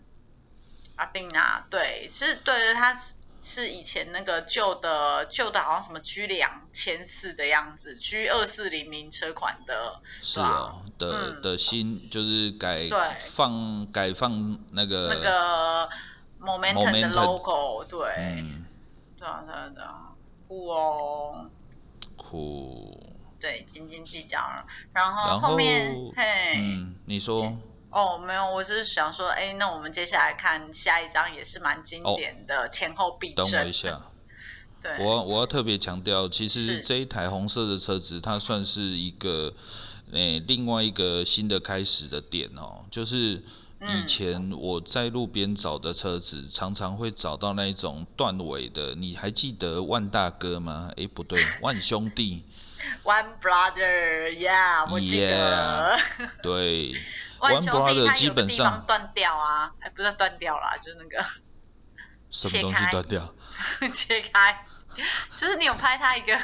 [1.01, 12.87] 阿丁啊，对，是对对，他是是以前那个旧的旧的，好像什么 G 两千四的样子，G 二四零零车款的，是哦，的的新就是改
[13.19, 15.89] 放改放那个那个
[16.39, 18.45] Momentum 的 logo，对，
[19.17, 20.11] 对啊对啊对啊，
[20.47, 21.49] 酷哦，
[22.15, 27.57] 酷，对，斤斤计较了，然后后面嘿，嗯，你说。
[27.91, 33.45] 哦，没有，我是想说，哎，那我们接下来看下一张也是蛮经典的前后避震。
[33.45, 34.01] 等我一下，
[34.81, 39.53] 对，我我要特别强调，其实这一台红色的车子，它算是一个，
[40.13, 43.43] 诶，另外一个新的开始的点哦，就是
[43.81, 50.89] 以前我在路边找的车子，常常会找到那种断尾的，你还记得万大哥吗？
[50.95, 52.45] 哎，不对，万兄弟。
[53.03, 55.99] One brother，yeah，我记得。
[56.43, 56.95] 对。
[57.41, 61.25] 万兄弟它有个地方断掉啊，哎，不是断掉了，就是那个
[62.29, 63.33] 什么东西断掉？
[63.95, 64.63] 切开，
[65.37, 66.39] 就是你有拍他一个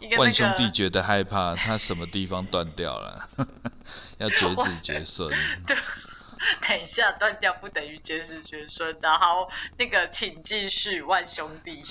[0.00, 0.18] 一个。
[0.18, 3.26] 万兄弟觉得害怕，他什么地方断掉了？
[4.18, 5.30] 要绝子绝孙。
[5.66, 5.74] 对，
[6.60, 9.10] 等一下断掉不等于绝子绝孙的。
[9.18, 9.48] 好，
[9.78, 11.82] 那个请继续，万兄弟。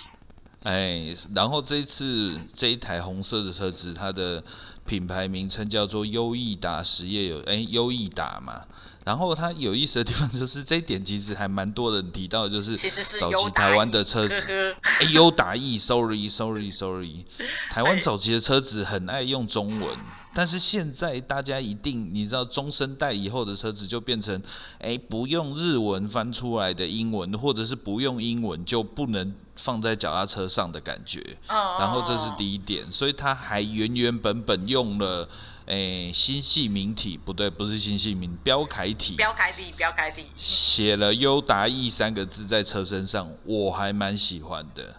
[0.63, 4.43] 哎，然后这一次这一台红色的车子，它的
[4.85, 8.61] 品牌名称叫做优益达实业有哎优益达嘛。
[9.03, 12.77] 然后它有意思的地方 就是这一点其实还蛮多人提到，就是
[13.19, 17.25] 早期台湾的车子，哎优达意，sorry sorry sorry，
[17.71, 19.97] 台湾早期的车子很爱用中文。
[20.33, 24.41] 但是现在大家一定你知道中生代以后的车子就变成，
[24.79, 31.19] 哎不用日文翻出来的英文，或者是不用英文就不能放在脚踏车上的感觉。
[31.49, 35.27] 哦然后这是第一点，所以它还原原本本用了，
[35.65, 39.15] 哎新系名体不对，不是新系名标楷体。
[39.15, 40.27] 标楷体，标楷体。
[40.37, 44.95] 写了优达 E 三个字在车身上，我还蛮喜欢的。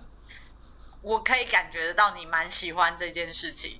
[1.00, 3.78] 我可以感觉得到你蛮喜欢这件事情。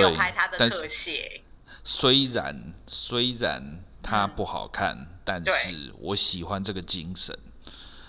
[0.00, 1.42] 有拍它的特写，
[1.84, 7.38] 虽然虽然它不好看，但是我喜欢这个精神。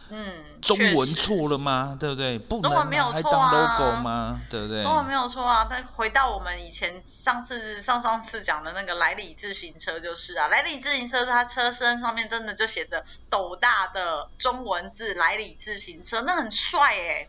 [0.09, 1.97] 嗯，中文错了吗？
[1.99, 2.38] 对不对？
[2.38, 4.41] 不中文没有错啊，吗？
[4.47, 4.84] 对不对？
[4.84, 5.65] 中文没有错啊。
[5.67, 17.27] 但回到我们以前上次上上次讲的那个莱里自行车就是啊，莱里自行车它车身上面真的就写着斗大的中文字“莱里自行车”，那很帅哎，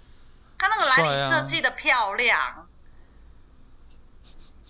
[0.59, 2.69] 它那个莱里设计的漂亮。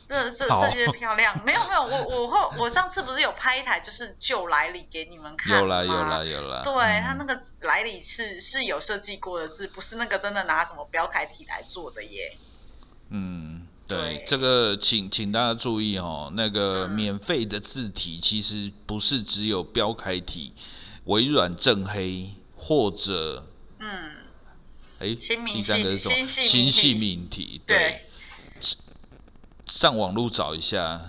[0.06, 6.62] 这设设计的漂亮，没有没有，我我后我上次不是有拍一台就是旧来里给你们看有啦有啦有啦。
[6.62, 12.36] 对它那个来里是是有设计过的字，不是那个真的拿什么标楷体来做的耶。
[13.08, 20.52] 嗯，对，这个请请大家注意哦，那个免费的字体其实不是只有标楷体、
[21.04, 23.46] 微软正黑或者
[23.78, 24.12] 嗯，
[24.98, 25.14] 哎，
[25.46, 26.26] 第三个是什么？
[26.26, 28.06] 新细命体，对。
[29.66, 31.00] 上网路找一下，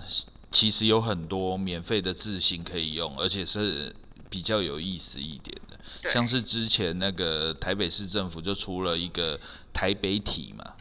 [0.50, 3.94] 其实有很多免费的字型可以用，而且是
[4.30, 6.10] 比较有意思一点的。
[6.10, 9.38] 像是之前那个台北市政府就出了一个
[9.72, 10.74] 台北体嘛。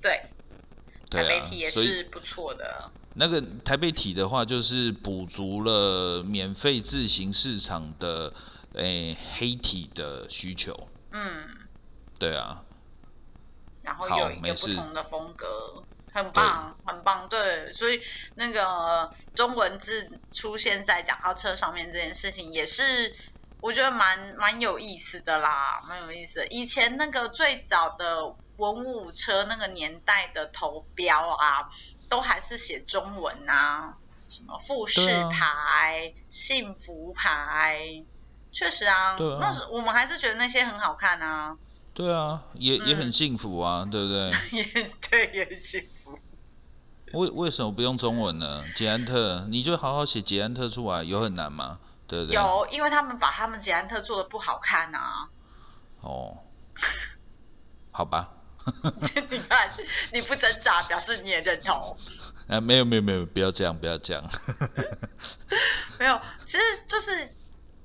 [0.00, 0.28] 对。
[1.10, 2.90] 台北体也是不错的。
[3.14, 8.32] 那个台北体的话，就是补足了免费自行市场的
[8.74, 10.88] 诶黑体的需求。
[11.12, 11.48] 嗯。
[12.18, 12.64] 对啊。
[13.82, 15.82] 然后有一个不同的风格。
[16.12, 18.00] 很棒，很棒，对，所以
[18.34, 23.14] 那个中文字出现在讲号车上面这件事情，也是
[23.60, 26.46] 我觉得蛮蛮有意思的啦，蛮有意思的。
[26.48, 31.70] 以前那个最早的文武车那个年代的头标啊，
[32.08, 33.96] 都还是写中文啊，
[34.28, 35.00] 什么富士
[35.30, 38.04] 牌、幸福牌，
[38.52, 41.56] 确实啊，那时我们还是觉得那些很好看啊。
[41.94, 44.30] 对啊，也也很幸福啊，对不对？
[44.58, 44.64] 也
[45.10, 45.86] 对，也幸福。
[47.12, 48.64] 为为什么不用中文呢？
[48.76, 51.78] 捷安特，你就好好写捷安特出来，有很难吗？
[52.06, 52.34] 对不对？
[52.34, 55.28] 有，因为他们把他们捷安特做的不好看啊。
[56.00, 56.38] 哦，
[57.90, 58.30] 好吧。
[59.28, 59.70] 你看，
[60.12, 61.96] 你不挣扎，表示你也认同。
[62.48, 64.22] 啊，没有没有没有，不要这样，不要这样。
[65.98, 67.34] 没有，其实就是。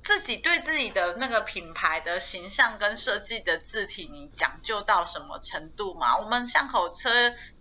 [0.08, 6.16] 自己对自己的那个品牌的形象跟设计的字体，你讲究到什么程度嘛？
[6.16, 7.10] 我们巷口车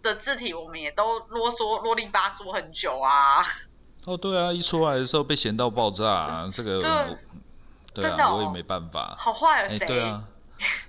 [0.01, 3.45] 的字体，我们也都啰嗦啰里吧嗦很久啊。
[4.05, 6.79] 哦，对啊，一出来的时候被嫌到爆炸， 这个
[7.93, 9.13] 对啊，我也没办法。
[9.19, 9.85] 好坏有谁？
[9.85, 10.23] 对啊，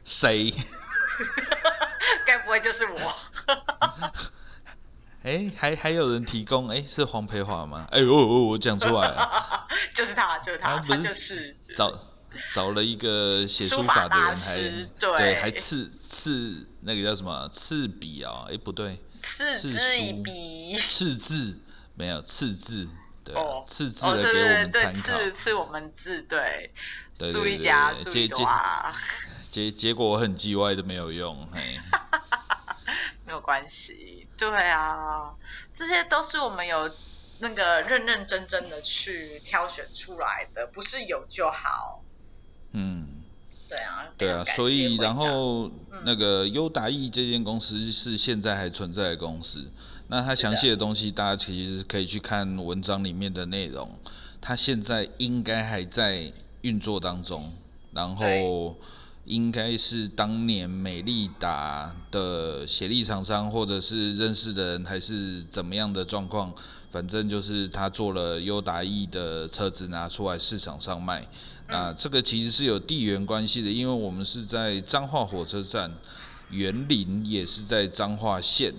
[0.05, 0.55] 谁？
[2.25, 3.15] 该不会就是我？
[5.23, 6.69] 哎，还还有人提供？
[6.69, 7.87] 哎，是黄培华吗？
[7.91, 11.93] 哎，我我我讲出来了， 就是他，就是他，他就是找
[12.53, 14.57] 找了一个写书法的人，还
[14.99, 18.47] 对，还刺刺那个叫什么刺笔啊？
[18.49, 19.79] 哎，不对，刺字
[20.23, 21.59] 笔， 刺字
[21.97, 22.89] 没有刺字，
[23.25, 23.35] 对，
[23.67, 26.73] 刺字的给我们参考，刺刺我们字，对，
[27.15, 28.29] 苏一家，苏一
[29.51, 31.81] 结结果我很叽歪的没有用，嘿。
[33.29, 35.35] 没有关系，对啊，
[35.75, 36.91] 这些都是我们有
[37.41, 42.03] 那个认认真真的去挑选出来的，不是有就好。
[42.73, 43.07] 嗯，
[43.69, 45.71] 对啊，对啊，所以然后
[46.07, 49.71] 那个优达意这间公司是现在还存在的公司，
[50.07, 54.01] 那它详细的东西大家其实可以去看文章里面的内容，
[54.41, 57.53] 它现在应该还在运作当中，
[57.93, 58.75] 然后。
[59.29, 66.53] 应该是当年美利达的协力厂商，或者是认识的人，还是怎么样的状况？
[66.91, 71.29] 反正就是他做了优达 E 的车子拿出来市场上卖。
[71.69, 75.93] 那这个其实是有地缘关系的，因为我们是在彰化火车站，
[76.49, 78.73] 园林也是在彰化县，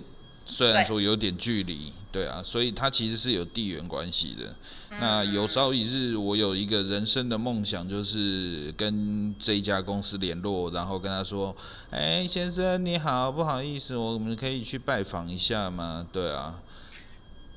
[0.50, 1.92] 虽然说有点距离。
[2.12, 4.52] 对啊，所以它其实是有地缘关系的。
[4.98, 11.54] 那有朝一日，我有一个人生的梦想，就是跟这一家公司联络，然后跟他说
[11.90, 16.60] ：“哎，先生你好，不好意思，我们可以去拜访一下吗？”对啊，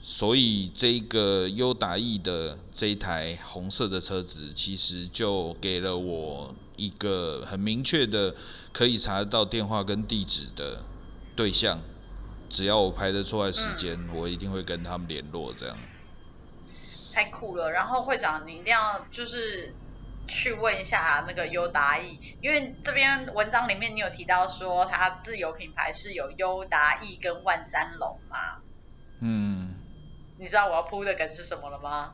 [0.03, 8.35] 所以这个优达翼的这一台红色的车子，其实就给了我一个很明确的
[8.71, 10.83] 可以查得到电话跟地址的
[11.35, 11.79] 对象。
[12.53, 15.51] 只要我排得出来时间，我一定会跟他们联络。
[15.59, 15.75] 这样
[17.11, 17.71] 太酷了。
[17.71, 19.73] 然后会长，你一定要就是
[20.27, 28.37] 去问一下那个优达意，因为这篇文章里面你有提到说，他自有品牌是有优达意跟万三龙嘛？
[29.19, 29.73] 嗯。
[30.37, 32.11] 你知道我要铺的梗是什么了吗？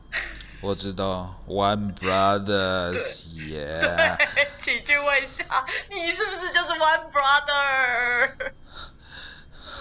[0.62, 4.16] 我知道，One Brothers，耶。
[4.60, 5.44] 请去问一下，
[5.90, 8.52] 你是不是就是 One Brother？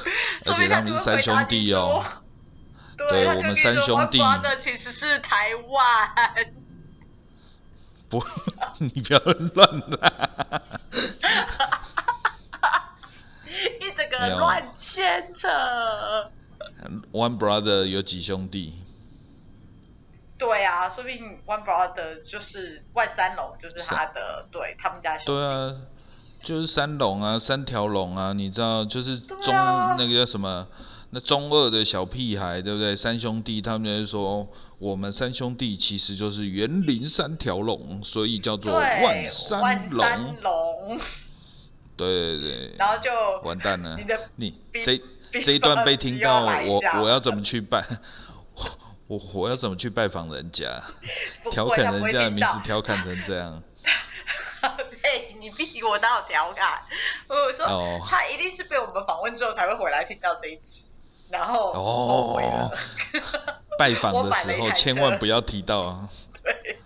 [0.48, 2.04] 而且他们是三兄弟哦。
[2.98, 4.18] 对，我们三兄弟。
[4.18, 6.54] 的其实是台湾。
[8.10, 8.26] 不，
[8.80, 10.62] 你不要乱来。
[13.80, 15.48] 一整个乱牵扯。
[17.12, 18.82] One brother 有几兄弟？
[20.38, 25.32] 对啊，说不定 One brother 就是万三楼，就是他的，对他们家兄弟。
[25.34, 25.76] 对啊，
[26.44, 30.68] 就是三龙啊，三条龙啊，你知道，就是中那个叫什么？
[31.12, 32.96] 那中二的小屁孩，对不对？
[32.96, 41.00] 三兄弟，他们就说我们三兄弟其实就是园林三条龙，所以叫做万山龙。
[41.96, 42.76] 对对对。
[42.78, 43.12] 然后就
[43.44, 45.02] 完蛋了，你的你这。
[45.32, 47.86] 这一段被听到，我我要怎么去拜？
[49.06, 50.82] 我我要怎么去拜访人家？
[51.52, 53.62] 调侃人家的名字，调侃成这样。
[55.02, 56.82] 对，你逼我到调侃。
[57.28, 60.90] 我说他一定是被我们访问之后才会回来听到这一集，
[61.30, 62.72] 然后后悔了。
[63.78, 66.10] 拜访的 时候千万不要提到啊。
[66.44, 66.80] 对，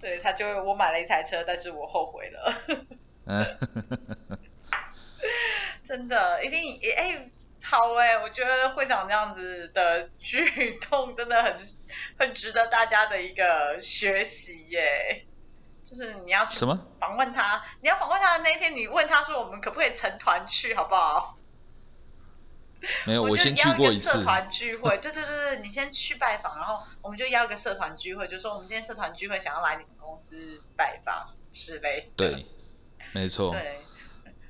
[0.00, 2.54] 对他就我买了一台车，但是我后悔了。
[3.26, 3.58] 嗯。
[5.84, 7.26] 真的一定哎，
[7.62, 11.58] 好哎，我觉得会长这样子的举动真的很
[12.18, 15.26] 很值得大家的一个学习耶。
[15.84, 21.36] 就是你要什么访问他，你要访问他的那一天，你问他说我们可不可以成团去，好不好？
[23.06, 24.98] 没有，我先去过一次社团聚会。
[24.98, 32.10] 对对对对，你先去拜访，然后我们就邀一个社团聚会，就说我们今天社团聚会想要来你们公司拜访之类。
[32.16, 32.46] 对，
[33.12, 33.50] 没错。
[33.50, 33.80] 对。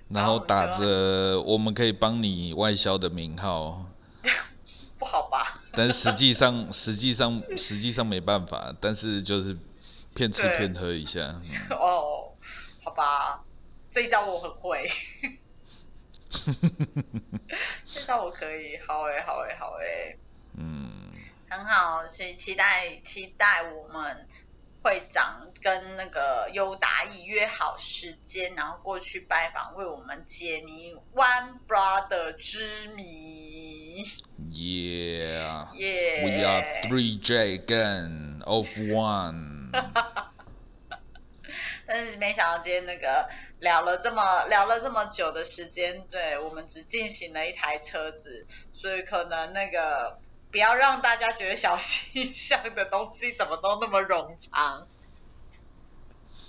[0.09, 3.87] 然后打着我们可以帮你外销的名号，
[4.99, 5.61] 不好吧？
[5.73, 8.73] 但实际上，实际上，实际上没办法。
[8.81, 9.57] 但是就是
[10.15, 11.41] 骗吃骗喝一下。
[11.71, 12.33] 哦，
[12.83, 13.45] 好吧，
[13.91, 14.89] 这一招我很会。
[17.87, 20.19] 这招我可以，好诶，好诶，好诶。
[20.57, 20.91] 嗯，
[21.49, 24.27] 很好，所以期待期待我们。
[24.85, 34.05] 会长跟那个优达义约好时间，然后过去拜访，为我们解谜 One Brother 之谜。
[34.51, 36.23] Yeah, yeah.
[36.23, 39.54] We are three dragon of one.
[41.87, 43.29] 但是没想到今天那个
[43.61, 50.19] 聊了这么聊了这么久的时间，对我们只进行了一台车子，所以可能那个。
[50.53, 54.87] 不要让大家觉得小西象的东西怎么都那么冗长。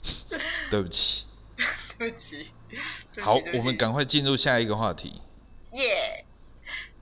[0.70, 1.26] 对不起，
[1.98, 2.52] 对不起。
[3.20, 5.24] 好，我们赶快进入下一个话题。
[5.74, 6.24] 耶！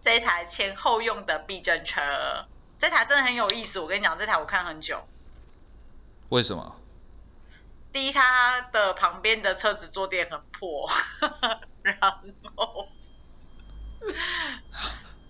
[0.01, 2.45] 这台前后用的避震车，
[2.79, 3.81] 这台真的很有意思。
[3.81, 5.05] 我跟你讲，这台我看很久。
[6.33, 6.75] 为什么？
[7.91, 10.89] 第一，他的旁边的车子坐垫很破，
[11.83, 11.95] 然
[12.55, 12.87] 后。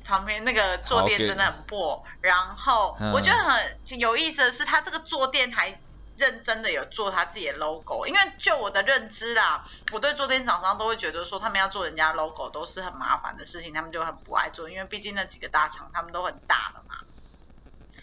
[0.06, 5.78] 旁边那个坐垫真的很破，然后我觉得很有意思的是，他这个坐垫还
[6.18, 8.08] 认真的有做他自己的 logo。
[8.08, 16.96] 因为就我的认知啦，我对坐垫厂商都会觉得说，他们要做人家 logo 都是很麻烦的事情，他们就很不爱做，因为毕竟那几个大厂他们都很大了嘛。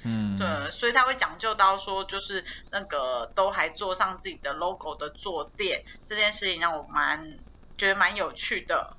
[0.05, 7.25] 嗯，对，所以他会讲究到说，就是那个都还做上自己的 logo 的坐垫，这件事情让我蛮
[7.77, 8.97] 觉得蛮有趣的。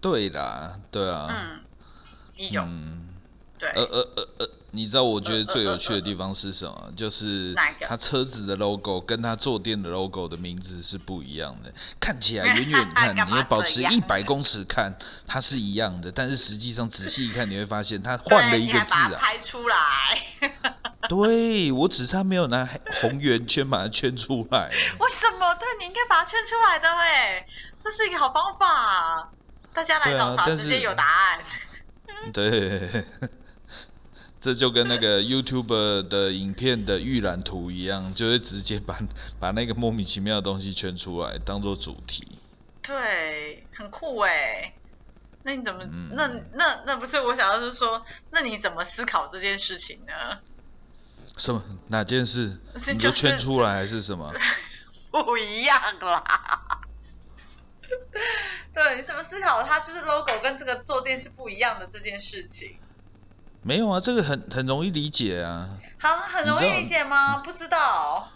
[0.00, 1.66] 对的，对啊，嗯，
[2.36, 2.66] 一种，
[3.58, 6.90] 对，呃呃呃呃，你知道我觉得最有趣的地方是什么？
[6.96, 7.54] 就是
[7.88, 11.72] 他车子的 logo 跟它坐垫的 logo 的名字是不一样的。
[11.98, 14.92] 看起来远远看，你要保持 一百公尺看，
[15.26, 19.18] 它是一样的，但是实际上仔细一看，你会发现它换了一个字啊。
[19.20, 19.76] 拍出来。
[21.08, 22.68] 对，我只差没有拿
[23.00, 24.70] 红圆圈把它圈出来。
[24.70, 25.54] 为什么？
[25.54, 27.46] 对你应该把它圈出来的，哎，
[27.80, 29.30] 这是一个好方法。
[29.72, 31.40] 大家来找他，直接有答案。
[32.32, 33.04] 对，
[34.40, 38.98] 这就跟那个 YouTube 的影片的预览图一样，就会直接把
[39.38, 42.26] 把那个莫名其妙的东西圈出来，当做主题。
[42.82, 44.72] 对，很酷哎。
[45.42, 45.84] 那你怎么？
[46.12, 50.38] 那那那不是我想要是说，那你怎么思考这件事情呢？
[51.36, 51.62] 什么？
[51.88, 52.58] 哪件事？
[52.92, 54.32] 你就圈出来还是什么？
[55.10, 56.80] 不一样啦。
[58.72, 59.62] 对，你怎么思考？
[59.62, 62.78] 它就是 logo 跟这个坐垫是不一样的这件事情。
[63.62, 65.68] 没有啊，这个很很容易理解啊。
[65.98, 67.38] 好，很容易理解吗？
[67.38, 68.28] 不知道。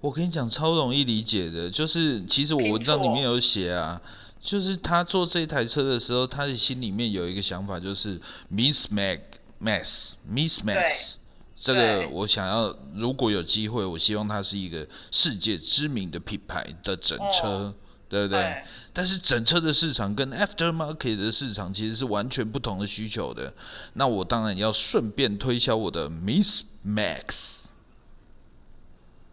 [0.00, 4.00] 我跟你讲，超容易理解的，就是其实我文章里面有写啊，
[4.40, 8.20] 就是他做这台车的时候，他的心里面有一个想法，就是
[8.50, 9.20] Miss Mac
[9.62, 11.12] Mass Miss Mass，
[11.56, 17.72] 这个我想要，如果有机会，我希望它是一个世界知名的品牌的整车。
[18.12, 18.62] 对不对？
[18.92, 23.50] 但是整车的市场跟 aftermarket 的市场其实是完全不同的需求的。
[23.94, 27.68] 那我当然要顺便推销我的 Miss Max，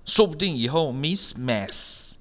[0.06, 2.12] 说不定以后 Miss Max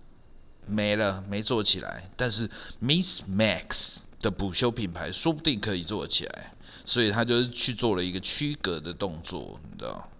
[0.67, 2.51] 没了没做起来，但是
[2.83, 6.55] Miss Max 的补修品牌说不定可以做起来。
[6.85, 10.11] 所以他就是去做了一个区隔的动作，你知道？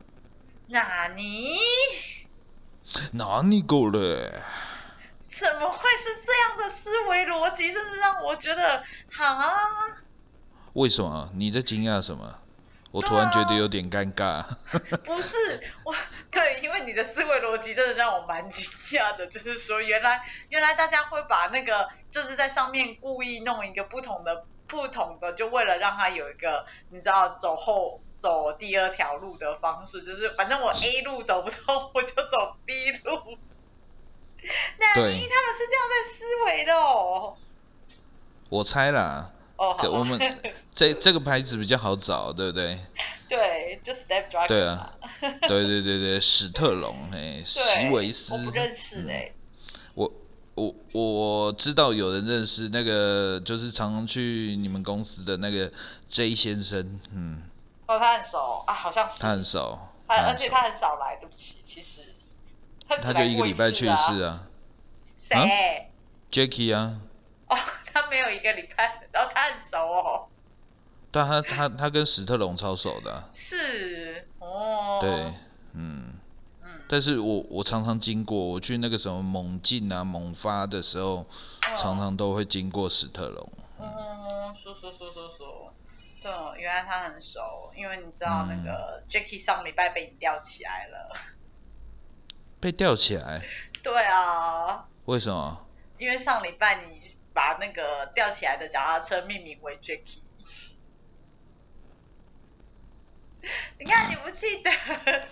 [0.69, 1.57] 哪里？
[3.15, 4.41] 哪里够了？
[5.29, 7.71] 怎么会是这样的思维逻辑？
[7.71, 8.83] 甚至让我觉得，
[9.19, 9.53] 啊？
[10.73, 11.31] 为什么？
[11.35, 12.39] 你在惊讶什么？
[12.91, 14.43] 我突然觉得有点尴尬。
[15.05, 15.37] 不是
[15.85, 15.95] 我，
[16.31, 19.27] 对，因为你的思维逻辑真的让我蛮惊讶的。
[19.27, 33.37] 就是说，原来原来大家会把那个，就是在上面故意弄一个不同的、不同的，就为了让他有一个，你知道，走后走第二条路的方式，就是反正我 A 路走不通， 我就走 B 路。
[34.79, 37.37] 那他们是这样在思维的哦。
[38.49, 39.33] 我猜啦。
[39.57, 40.19] 哦，我们
[40.73, 42.79] 这这个牌子比较好找，对不对？
[43.29, 44.47] 对，就 Step Driver。
[44.47, 48.35] 对啊，对对对对，史特龙哎， 席维斯。
[48.35, 49.33] 我不认识哎。
[49.95, 50.11] 我
[50.55, 55.71] 我我知道有人认识那个，就是常常去你们公司的那个
[56.09, 57.43] J 先生，嗯。
[57.87, 59.21] 哦，他很熟啊，好像是。
[59.21, 59.77] 他很熟。
[60.07, 62.03] 他而且他很少来，对不起，其实。
[62.97, 64.47] 他就一个礼拜去一次啊？
[65.17, 65.91] 谁
[66.31, 67.01] ？Jacky 啊？
[67.49, 67.57] 哦，
[67.93, 70.29] 他没有一个礼拜，然后他很熟哦。
[71.11, 73.29] 但他他他跟史特龙超熟的。
[73.33, 74.99] 是哦。
[75.01, 75.11] 对，
[75.73, 76.15] 嗯
[76.63, 76.83] 嗯。
[76.89, 81.27] 但是我我常常经过，我去那个什么猛进啊、猛发的时候，
[81.61, 83.53] 常常都会经过史特龙。
[83.81, 85.73] 嗯，说说说说说，
[86.21, 91.15] 对，原来他很熟，因为你知道那个 Jackie 上礼拜被你吊起来了。
[92.61, 93.43] 被吊起来？
[93.83, 94.85] 对啊。
[95.07, 95.67] 为什么？
[95.99, 100.19] 因为上礼拜你把那个吊起来的脚踏车命名为 Jacky。
[103.79, 104.71] 你看你不记得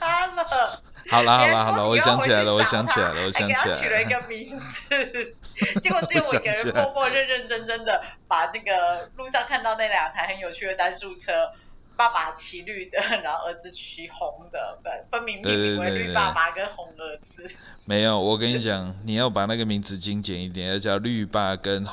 [0.00, 0.44] 他了？
[1.10, 3.64] 好了好了好了，我想起来了，我想起来了，我想起来了。
[3.64, 5.34] 给他取了一个名字，
[5.80, 11.52] 结果只有我一个人默默认认真真的把那个路上看到那两台很有趣的单数车。
[11.96, 17.44] 爸爸骑绿的，然后儿子骑红的，分，分明命名为绿爸爸跟红儿子。
[17.86, 21.86] 没有，我跟你讲，你要把那个名字精简一点，要叫绿爸跟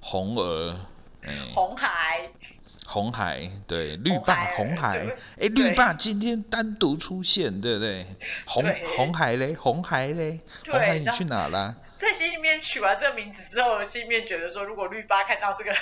[0.00, 0.76] 红儿。
[1.54, 2.30] 红海。
[2.86, 5.06] 红海，对，绿爸红海。
[5.40, 8.04] 哎，绿爸今天单独出现，对不对？
[8.46, 8.64] 红
[8.96, 11.76] 红海嘞，红海嘞，红海你去哪啦？
[11.98, 15.72] 在心里面取完这个名字之后，心里面觉得说，如果绿爸看到这个。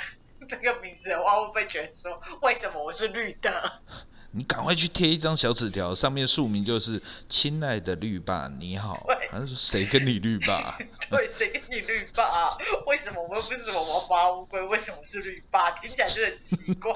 [0.48, 3.80] 这个名字的话，会不会觉得说，为什么我是绿的？
[4.32, 8.94] 你赶快去贴一张小纸条，上面署名就是“亲爱的绿爸，你好”。
[9.30, 10.78] 还是说谁跟你绿爸？
[11.08, 12.54] 对，谁跟你绿爸？
[12.86, 14.60] 为什么我们不是什么王八乌龟？
[14.66, 15.70] 为什么是绿爸？
[15.70, 16.92] 听起来就很奇怪。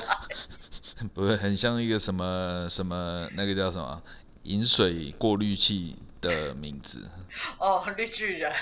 [1.15, 4.03] 不会，很像一个什么什么那个叫什么
[4.43, 7.09] 饮水过滤器的名字。
[7.57, 8.53] 哦，绿巨人。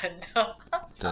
[0.99, 1.11] 对。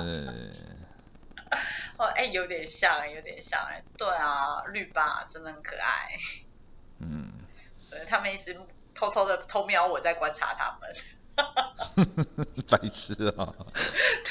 [1.99, 6.16] 哦，哎，有点像，有点像，哎，对啊，绿爸真的很可爱。
[7.01, 7.32] 嗯，
[7.88, 8.59] 对他们一直
[8.94, 10.90] 偷偷的偷瞄我在观察他们。
[12.68, 13.55] 白痴啊！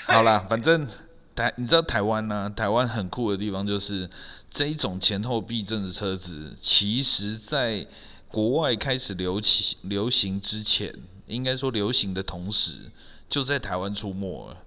[0.08, 0.86] 好啦，反正
[1.34, 2.52] 台，你知道台湾呢？
[2.54, 4.10] 台湾很酷的地方就是
[4.52, 7.88] 这一种前后避震的车子，其实在
[8.28, 10.94] 国外开始流行流行之前，
[11.28, 12.92] 应该说流行的同时，
[13.30, 14.58] 就在台湾出没了。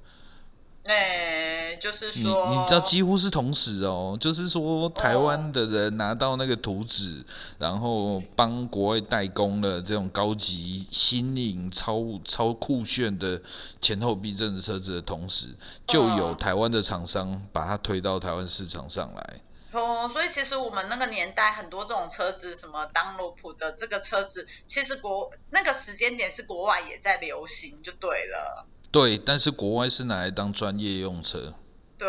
[0.85, 7.23] 哎，就是说，你你知道几乎是同时哦，就是说台湾的人拿到那个图纸，
[7.59, 13.41] 然后帮国外代工了这种高级、新颖、超超酷炫的
[13.81, 15.49] 前后避震的车子的同时，
[15.87, 19.41] 就有台湾的厂商把它推到台湾市场上来。
[19.73, 28.67] 哦，所以其实我们那个年代很多这种车子，什么当罗普的这个车子，其实国那个时间点是国外也在流行，就对了。
[28.91, 31.55] 对，但是国外是拿来当专业用车。
[31.97, 32.09] 对，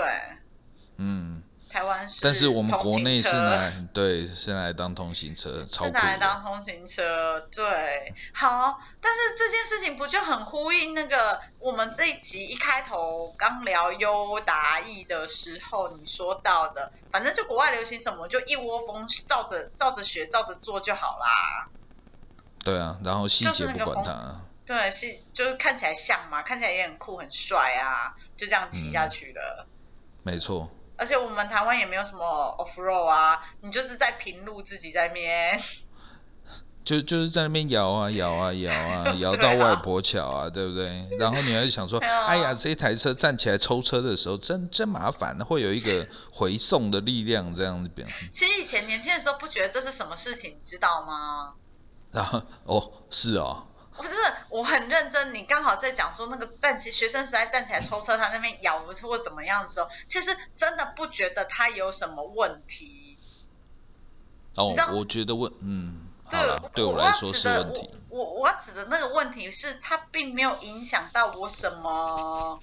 [0.97, 21.69] 嗯，台湾是，但是我们国内是拿来对是拿来当通行车，超是拿来当通行车，对，好，但是这件事情不就很呼应那个我们这一集一开头刚聊优达意的时候你说到的，反正就国外流行什么就一窝蜂照着照着学照着做就好啦。
[22.63, 24.41] 对啊，然后细节不管它。
[24.71, 29.67] 对，是就是看起来像嘛，看起来也很酷很帅啊，就这样骑下去了。
[30.23, 30.69] 没错。
[30.95, 32.23] 而且我们台湾也没有什么
[32.57, 35.59] off road 啊，你就是在平路自己在那边，
[36.85, 41.05] 就就是在那边摇啊摇啊摇 啊，摇到外婆桥啊，对不对？
[41.19, 47.91] 然后你还想说，哎呀，这一台车站起来抽车的时候，真真麻烦，会有一个回送的力量这样子。
[48.31, 51.55] 其实以前年轻的时候不觉得这是什么事情，你知道吗？
[52.13, 53.67] 啊， 哦，是哦。
[53.95, 54.11] 不是，
[54.49, 55.33] 我很认真。
[55.33, 63.17] 你刚好在讲说那个站起学生时代站起来抽车，他那边咬或怎么样的时候，其实真的不觉得他有什么问题。
[64.55, 66.39] 哦，我觉得问，嗯，对，
[66.73, 67.89] 对我来说是问题。
[68.09, 72.61] 我我要指的那个问题是，他并没有影响到我什么。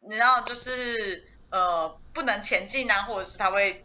[0.00, 3.84] 你知道，就是呃，不能前进啊，或者是他会。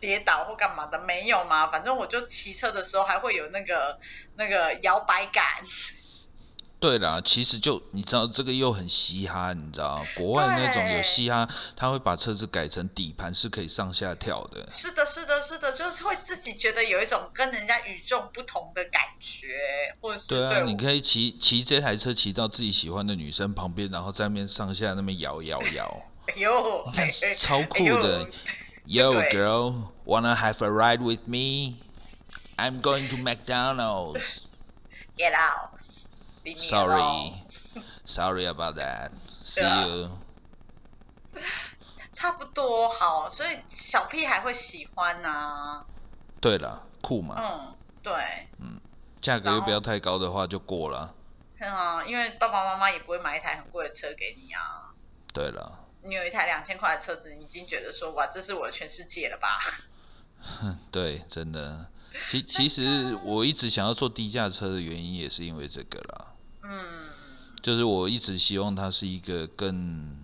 [0.00, 1.68] 跌倒或干嘛的没有嘛？
[1.68, 3.98] 反正我就骑车的时候还会有那个
[4.36, 5.44] 那个摇摆感。
[6.80, 11.46] 对啦，其实就你知道这个又很嘻哈，你知道国外那种有嘻哈，
[11.76, 14.66] 他会把车子改成底盘是可以上下跳的。
[14.70, 19.48] 是的，是的，是的，就是会自己觉得有一种跟人家与众不同的感觉，
[20.00, 26.02] 或者是对啊，你可以骑骑这台车骑到自己喜欢的女生旁边，然后在那边上下那边摇摇摇。
[26.28, 26.90] 哎呦，
[27.36, 28.26] 超酷的。
[28.92, 31.76] Yo, girl, wanna have a ride with me?
[32.58, 34.48] I'm going to McDonald's.
[35.16, 35.78] Get out.
[36.56, 37.32] Sorry,
[38.04, 39.12] sorry about that.
[39.44, 40.10] See you.
[42.10, 45.84] 差不多好，所以小屁孩会喜欢呐。
[46.40, 47.36] 对了，酷嘛。
[47.38, 48.12] 嗯，对。
[48.58, 48.80] 嗯，
[49.22, 51.14] 价格又不要太高的话就过了。
[51.60, 54.92] 很好，因为爸爸妈妈也不会买一台很贵的车给你啊。
[55.32, 55.78] 对了。
[56.02, 59.58] 你有一台两千块的车子，你已经觉得说哇，这是我的全世界了吧？
[60.90, 61.88] 对，真的。
[62.28, 66.34] 其 其实我一直想要做低价车的原因，也是因为这个啦。
[66.62, 67.10] 嗯。
[67.62, 70.16] 就是我一直希望它是一个更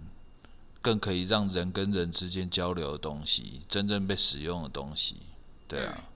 [0.81, 5.17] 更可以让人跟人之间交流的东西，真正被使用的东西。
[5.69, 6.09] 对啊。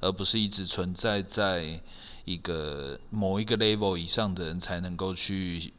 [0.00, 1.80] 而不是一直存在在
[2.24, 5.72] 一个某一个 level 以上的人才能够去。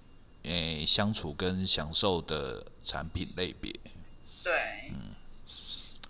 [0.46, 3.74] 诶，相处跟享受的产品类别，
[4.43, 4.54] 对，
[4.91, 5.16] 嗯，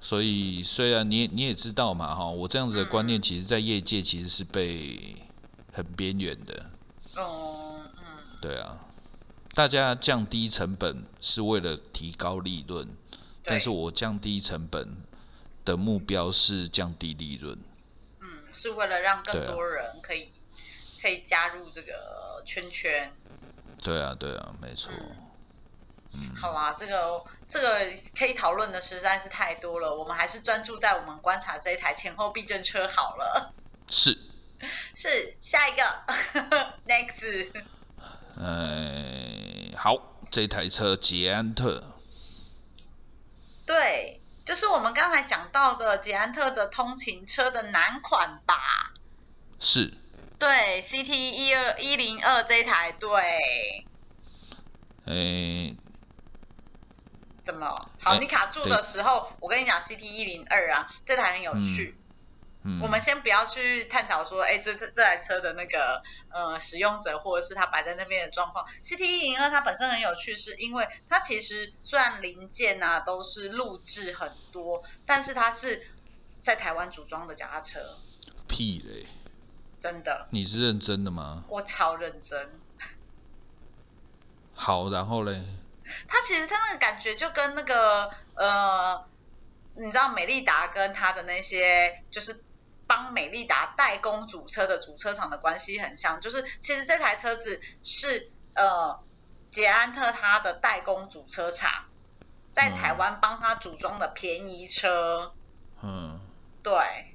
[0.02, 5.16] 所以虽然你你也知道嘛，哈，我这样子的观念，其实，在业界其实是被
[5.72, 6.70] 很边缘的，
[7.16, 8.04] 哦，嗯，
[8.42, 8.78] 对啊，
[9.54, 12.90] 大家降低成本是为了提高利润，
[13.42, 14.98] 但是我降低成本
[15.64, 17.58] 的目标是降低利润，
[18.20, 20.30] 嗯，是为了让更多人可以
[21.02, 23.14] 可以加入这个圈圈。
[23.86, 24.92] 对啊，对啊，没错。
[26.12, 33.54] 嗯，好啦，这个这个可以讨论的实在是太多了，我们还是专注在我们观察这一台前后避震车好了。
[33.88, 34.18] 是。
[34.96, 35.84] 是下一个，
[36.88, 37.52] next。
[38.38, 41.84] 呃，好，这台车捷安特。
[43.68, 48.94] 对，就是我们刚才讲到的捷安特的通勤车的男款吧？
[49.60, 49.94] 是。
[50.38, 53.86] 对，CT 一二一零二这一台，对。
[55.06, 55.76] 诶，
[57.44, 57.90] 怎么？
[58.02, 61.96] 好，你卡住的时候，我跟你讲，CT 一零二啊，这台很有趣。
[62.64, 62.82] 嗯。
[62.82, 68.66] 我们先不要去探讨说，哎，这这这台车的那个呃使用者，或者是它摆在那边的状况。
[68.84, 75.86] CT 一零二它本身很有趣，是因为它其实虽然零件啊都是录制很多，但是它是
[76.42, 78.00] 在台湾组装的脚踏车。
[78.48, 79.06] 屁嘞！
[79.80, 80.28] 真的？
[80.32, 81.44] 你是认真的吗？
[81.48, 82.50] 我超认真。
[84.54, 85.42] 好，然后嘞？
[86.08, 89.06] 他其实他那个感觉就跟那个呃，
[89.76, 92.44] 你知道美利达跟他的那些就是
[92.88, 99.00] 帮美利达代工主车的主车厂的关系很像，就是其实这台车子是呃
[99.52, 101.86] 捷安特他的代工主车厂
[102.52, 105.34] 在台湾帮他组装的便宜车。
[105.84, 106.20] 嗯。
[106.64, 107.14] 对。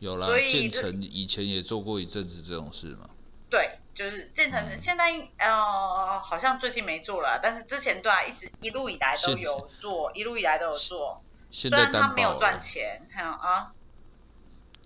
[0.00, 3.08] 有啦，建成以前也做过一阵子这种事嘛。
[3.50, 11.22] 对，就是建成现在呃好像最近没做了，但是之前对啊，一直一路以来都有做，一路以来都有做。
[11.50, 13.72] 虽然他没有赚钱，还有啊。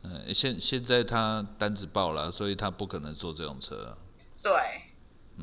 [0.02, 3.96] 嗯，现现在他单子爆了，所以他不可能做这种车。
[4.42, 4.52] 对，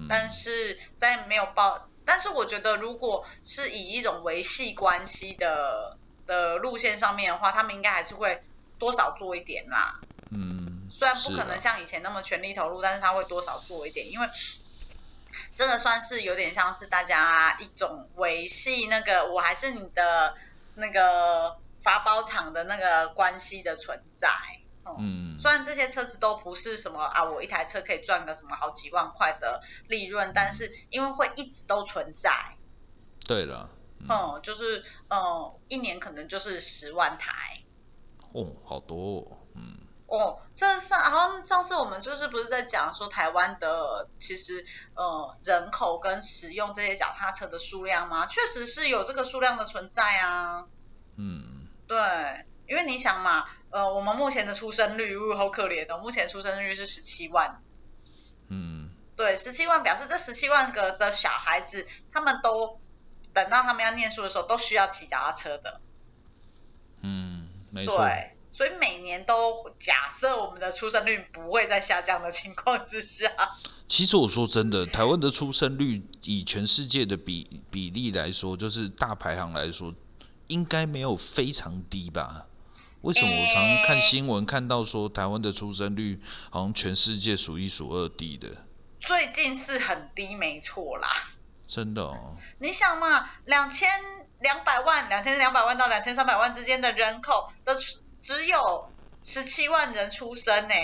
[0.07, 5.97] 但是在没有爆，但是我觉得如果是以一种维系关系的。
[6.30, 8.43] 的路线上面的话，他们应该还是会
[8.80, 10.00] 多少做一点啦。
[10.32, 14.30] 嗯，虽然不可能像以前那么全力投入，但是他会多少做一点，因为
[15.56, 20.36] 真的算是有点像是大家一种维系那个我还是你的
[20.76, 24.30] 那个发包厂的那个关系的存在。
[24.98, 32.32] 嗯，虽然这些车子都不是什么啊，我一台车可以赚个什么好几万块的利润，但是因为会一直都存在。
[33.28, 33.70] 对了，
[34.08, 37.62] 嗯，就是嗯，一年可能就是十万台。
[38.34, 39.78] 哦，好多，哦嗯。
[40.08, 44.66] 哦，这上好像上次我们就是不是在讲说台湾的其实
[44.96, 48.26] 呃人口跟使用这些脚踏车的数量吗？
[48.26, 50.66] 确实是有这个数量的存在啊。
[51.16, 51.98] 嗯，对，
[52.68, 57.62] 因为你想嘛，呃，我们目前的出生率，呜，好可怜哦，目前出生率是十七万。
[58.48, 62.82] 嗯，对，十七万表示这十七万个的小孩子，他们都
[63.32, 65.82] 等到他们要念书的时候，都需要骑脚踏车的。
[67.70, 67.97] 嗯，没错。
[67.97, 68.36] 对。
[68.51, 73.32] 所以每年都假设我们的出生率不会在下降的情况之下，
[73.88, 79.93] 其实我说真的，台湾的出生率以全世界的比比例来说，就是大排行来说，
[80.47, 82.47] 应该没有非常低吧？
[83.01, 88.65] 为什么我常看新闻看到说台湾的出生率好像全世界数一数二低的？
[88.99, 91.07] 最近是很低，没错啦。
[91.67, 92.36] 真的哦。
[92.57, 93.88] 你想嘛，两千
[94.40, 97.76] 两百万、两千两百万到两千三百万之间的人口的。
[98.22, 100.76] 只有十七万人出生呢，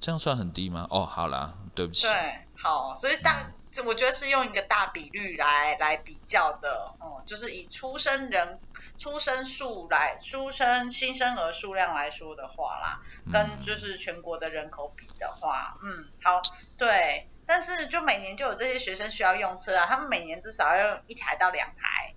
[0.00, 0.86] 这样算很低吗？
[0.88, 2.06] 哦，好啦，对不起。
[2.06, 3.52] 对，好，所以大，
[3.84, 8.58] 我觉得是用一个大比率来来比较的，哦，就是以出生人
[8.96, 16.40] 出生数来出生新生儿数量来说的话啦，跟就是全国的人口比的话，嗯，好，
[16.78, 22.12] 对，但是就每年就有这些学生需要用车啊，他们每年至少要用一台到两台。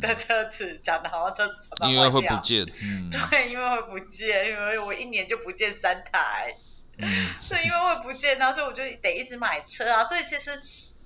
[0.00, 2.64] 的车子讲的好像车子因为会不见，
[3.10, 6.54] 对，因为会不见，因为我一年就不见三台，
[7.42, 10.04] 所以因为会不见啊，所以我就得一直买车啊。
[10.04, 10.62] 所以其实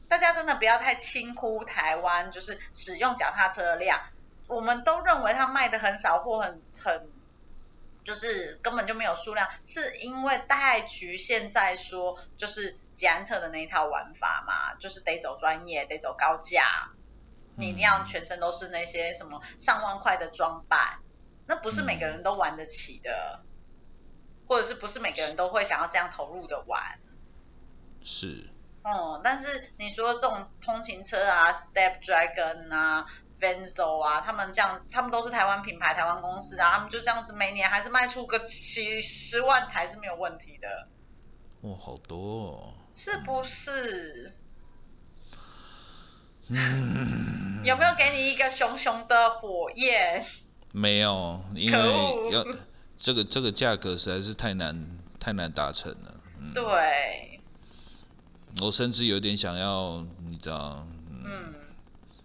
[0.09, 3.99] 大家真的不要太轻忽台湾，就是使用脚踏车的量，
[4.47, 7.09] 我们都认为它卖的很少或很很，
[8.05, 16.91] 就是根本就没有数量，是因为太局限在说就是捷安特的那一套玩法嘛，就是得走专业，得走高价。
[17.57, 21.01] 你一定要全身都是那些什么上万块的装扮，
[21.47, 23.41] 那不是每个人都玩得起的，
[24.47, 27.01] 或者是不是每个人都会想要这样投入的玩？
[28.03, 28.51] 是。
[28.83, 33.07] 哦，但是你说这种通勤车啊，Step Dragon 啊
[33.41, 40.89] ，Venzo 啊，他们这样，他们都是台湾品牌、台湾公司啊，他们就这样子每年还是卖出个几十万台是没有问题的。
[41.63, 44.31] 哇，好多，哦，是不是？
[46.49, 50.23] 嗯， 有没有给你一个熊熊的火焰？
[50.73, 52.47] 没有，因为要
[52.99, 54.87] 这个这个价格实在是太难
[55.19, 56.21] 太难达成了。
[56.53, 57.41] 对，
[58.61, 60.87] 我甚至有点想要，你知道，
[61.25, 61.55] 嗯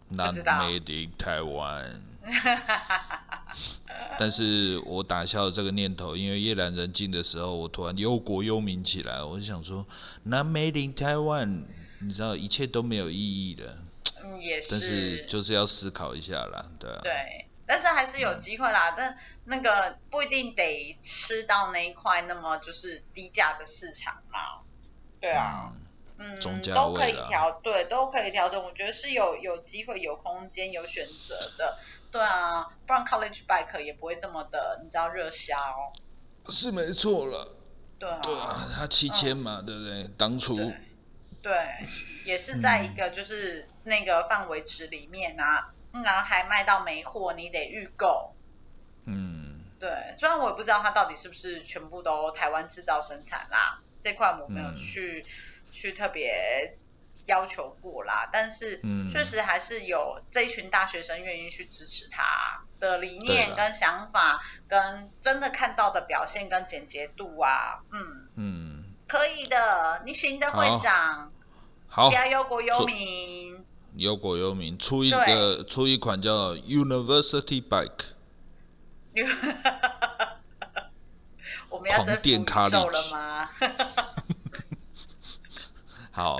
[0.09, 2.01] ，Not made in Taiwan。
[4.17, 9.85] 但是我打消了这个念头，因为夜阑人静的时候，我突然忧国忧民起来，我就想说
[10.23, 11.65] ，Not made in Taiwan，
[11.99, 13.77] 你知道，一切都没有意义的。
[14.23, 16.99] 嗯，也是，但是就是要思考一下啦，对啊。
[17.03, 19.15] 对，但是还是有机会啦，但
[19.45, 24.63] 那个不一定得吃到那一块那么就是低价的市场嘛。
[25.19, 25.84] 对啊，嗯，
[26.73, 28.63] 都可以调，对，都可以调整。
[28.63, 31.77] 我觉得是有有机会、有空间、有选择的。
[32.11, 35.57] 对啊，不然 College Bike 也不会这么的，你知道热销。
[36.47, 37.55] 是没错了。
[37.99, 38.19] 对啊。
[38.23, 40.09] 对啊，它七千嘛，对不对？
[40.17, 40.55] 当初。
[41.41, 41.53] 对，
[42.25, 48.33] 也是在一个就是那个范围值里面啊，然后还卖到没货，你得预购。
[49.05, 55.23] 嗯，对，虽然我也不知道它到底是不是全部都台湾制造生产啦，这块我没有去
[55.75, 56.77] 去特别
[57.25, 68.27] 要求过啦，但是确实还是有这一群大学生愿意去支持他的理念跟想法，跟真的看到的表现跟简洁度啊，嗯。
[68.37, 71.31] 嗯，可以的，你行的会长。
[71.87, 73.65] 好，不要忧国忧民。
[73.97, 78.13] 忧国忧民，出一个出一款叫 University Bike。
[81.69, 83.49] 我们要征服宇宙了吗？
[86.15, 86.39] 好，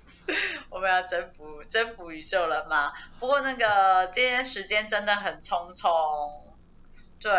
[0.70, 2.90] 我们要征服征服宇宙了吗？
[3.20, 5.90] 不过那个今天时间真的很匆匆，
[7.20, 7.30] 对，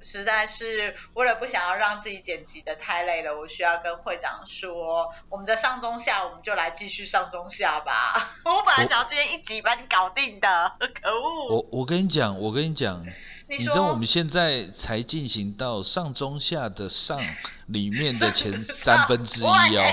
[0.00, 8.14] 实在是为了不想要让自己剪辑的太累了，我需要跟会长说，我们的上中下，我们就来继续上中下吧。
[8.46, 11.48] 我本来想要今天一集把你搞定的， 可恶！
[11.50, 13.04] 我我跟你讲，我跟你讲，
[13.46, 17.20] 你知道我们现在才进行到上中下的上
[17.66, 19.84] 里面的前三分之一哦。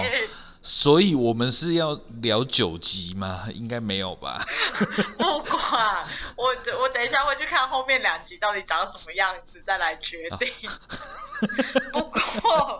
[0.63, 3.47] 所以我们是要聊九集吗？
[3.53, 4.45] 应该没有吧。
[5.17, 6.05] 不管
[6.35, 10.47] 我，我等一下会去看后面两集到底长什么样子，再来决定。
[11.91, 12.79] 不过，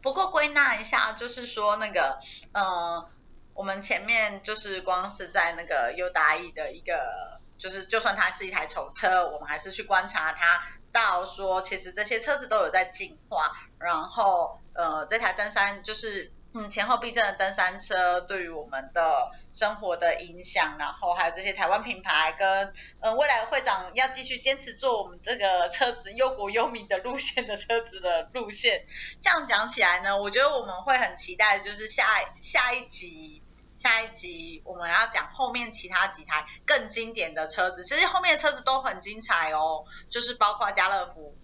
[0.00, 2.18] 不过归纳一下，就是说那个，
[2.52, 3.04] 嗯，
[3.52, 14.58] 我们前面就是光是在那个优达意的一个，就是就算它是一台丑车，我们还是去观察它，到说其实这些车子都有在进化，然后。
[14.74, 28.84] 呃，这台登山就是嗯前后避震的登山车，对于我们的生活的影响，然后还有这些台湾品牌跟呃未来会长要继续坚持做我们这个车子忧国忧民的路线的车子的路线。
[29.20, 32.04] 这样讲起来呢，我觉得我们会很期待，就是下
[32.40, 33.42] 下一集
[33.76, 37.84] 下一集我们要讲后面其他几台更经典的车子。
[37.84, 41.36] 其实后面的车子都很精彩哦，就是包括家乐福。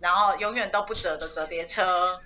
[0.00, 2.20] 然后永远都不折的折叠车，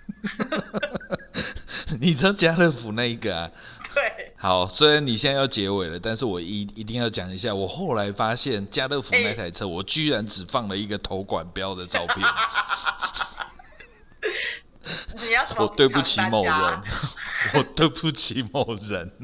[2.01, 3.51] 你知道家乐福那一个啊？
[3.95, 4.33] 对。
[4.37, 12.19] 好，虽然你现在要结尾了，但是我一一定要讲一下，我后来发现家乐福那台车，我居然只放了一个头管标的照片。
[15.17, 15.65] 你要怎么？
[15.65, 16.83] 我对不起某人，
[17.55, 19.11] 我对不起某人。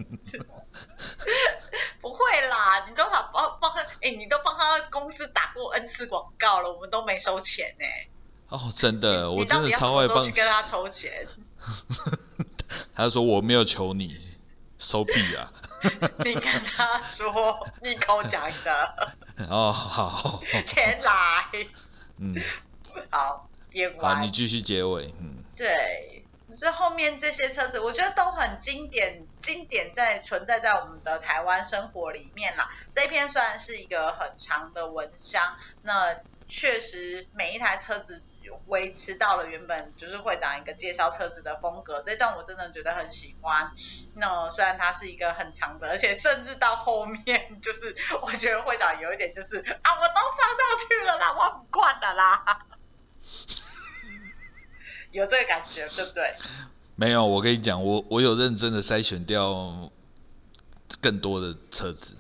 [2.01, 7.85] 不会啦，你都帮帮他，哎，你都帮他公司打过 N 次广告了，我们都没收钱呢。
[8.51, 10.25] 哦，真的，我真的超爱帮。
[10.25, 11.27] 去跟他 抽钱？
[12.95, 14.21] 他说我没有求你
[14.79, 15.53] 收币啊！
[16.25, 19.15] 你跟他说，你口讲的。
[19.49, 20.43] 哦，好。
[20.67, 21.67] 钱来。
[22.19, 22.35] 嗯。
[23.09, 25.15] 好，别好，你继续结尾。
[25.21, 25.45] 嗯。
[25.57, 26.25] 对，
[26.59, 32.69] 这后面这些车子，我觉得都很经典，经典在存在在我们的台湾生活里面啦。
[32.93, 36.17] 这一篇虽然是一个很长的文章，那
[36.49, 38.25] 确实每一台车子。
[38.67, 43.73] 维持到了原本就是会长一个介绍车子的风格，这段我真的觉得很喜欢。
[44.15, 52.67] 那虽然它是一个很长的，而且甚至到后面，就是我觉得会长有一点就是啊，我都放上去了啦，我不惯了啦，
[55.11, 56.35] 有这个感觉对不对？
[56.97, 59.91] 没有，我跟你讲，我我有认真的筛选掉
[61.01, 62.17] 更多的车子。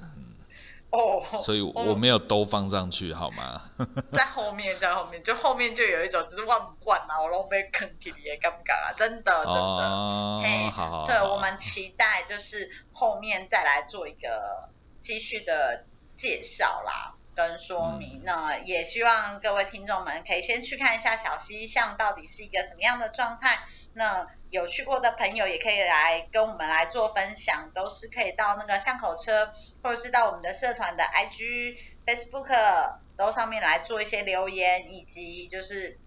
[0.90, 3.62] 哦，所以我没有都放上去，好吗？
[4.12, 8.92] 在后面，在后面，就后面就有一种就是忘不惯啊，我都被坑起也敢不敢啊？
[8.96, 14.68] 真的，真的，嘿，好，对，我们期待就是后面再来做一个
[15.00, 15.84] 继续的
[16.16, 17.14] 介绍啦。
[17.40, 23.60] 跟说明，那也希望各位听众们可以先去看一下小溪巷到底是一个什么样的状态。
[23.94, 35.98] 那有去过的朋友也可以来跟我们来做分享，都是可以到那个巷口车，或者是到我们的社团的 IG、Facebook 都上面来做一些留言，以及就是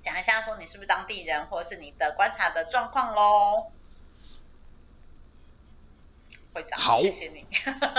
[0.00, 3.70] 讲一下说你是不是当地人，或者是你的观察的状况喽。
[6.52, 7.46] 会长，好，谢谢你，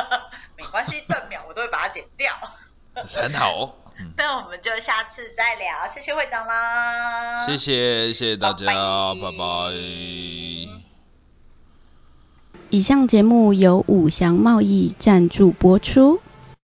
[0.58, 2.36] 没关系，断秒我都会把它剪掉。
[3.16, 3.76] 很好，
[4.18, 8.66] 那我们就下次再聊，谢谢会长啦，谢谢谢谢大家，
[9.16, 9.74] 拜拜。
[12.70, 16.22] 以上节目由五祥贸易赞助播出。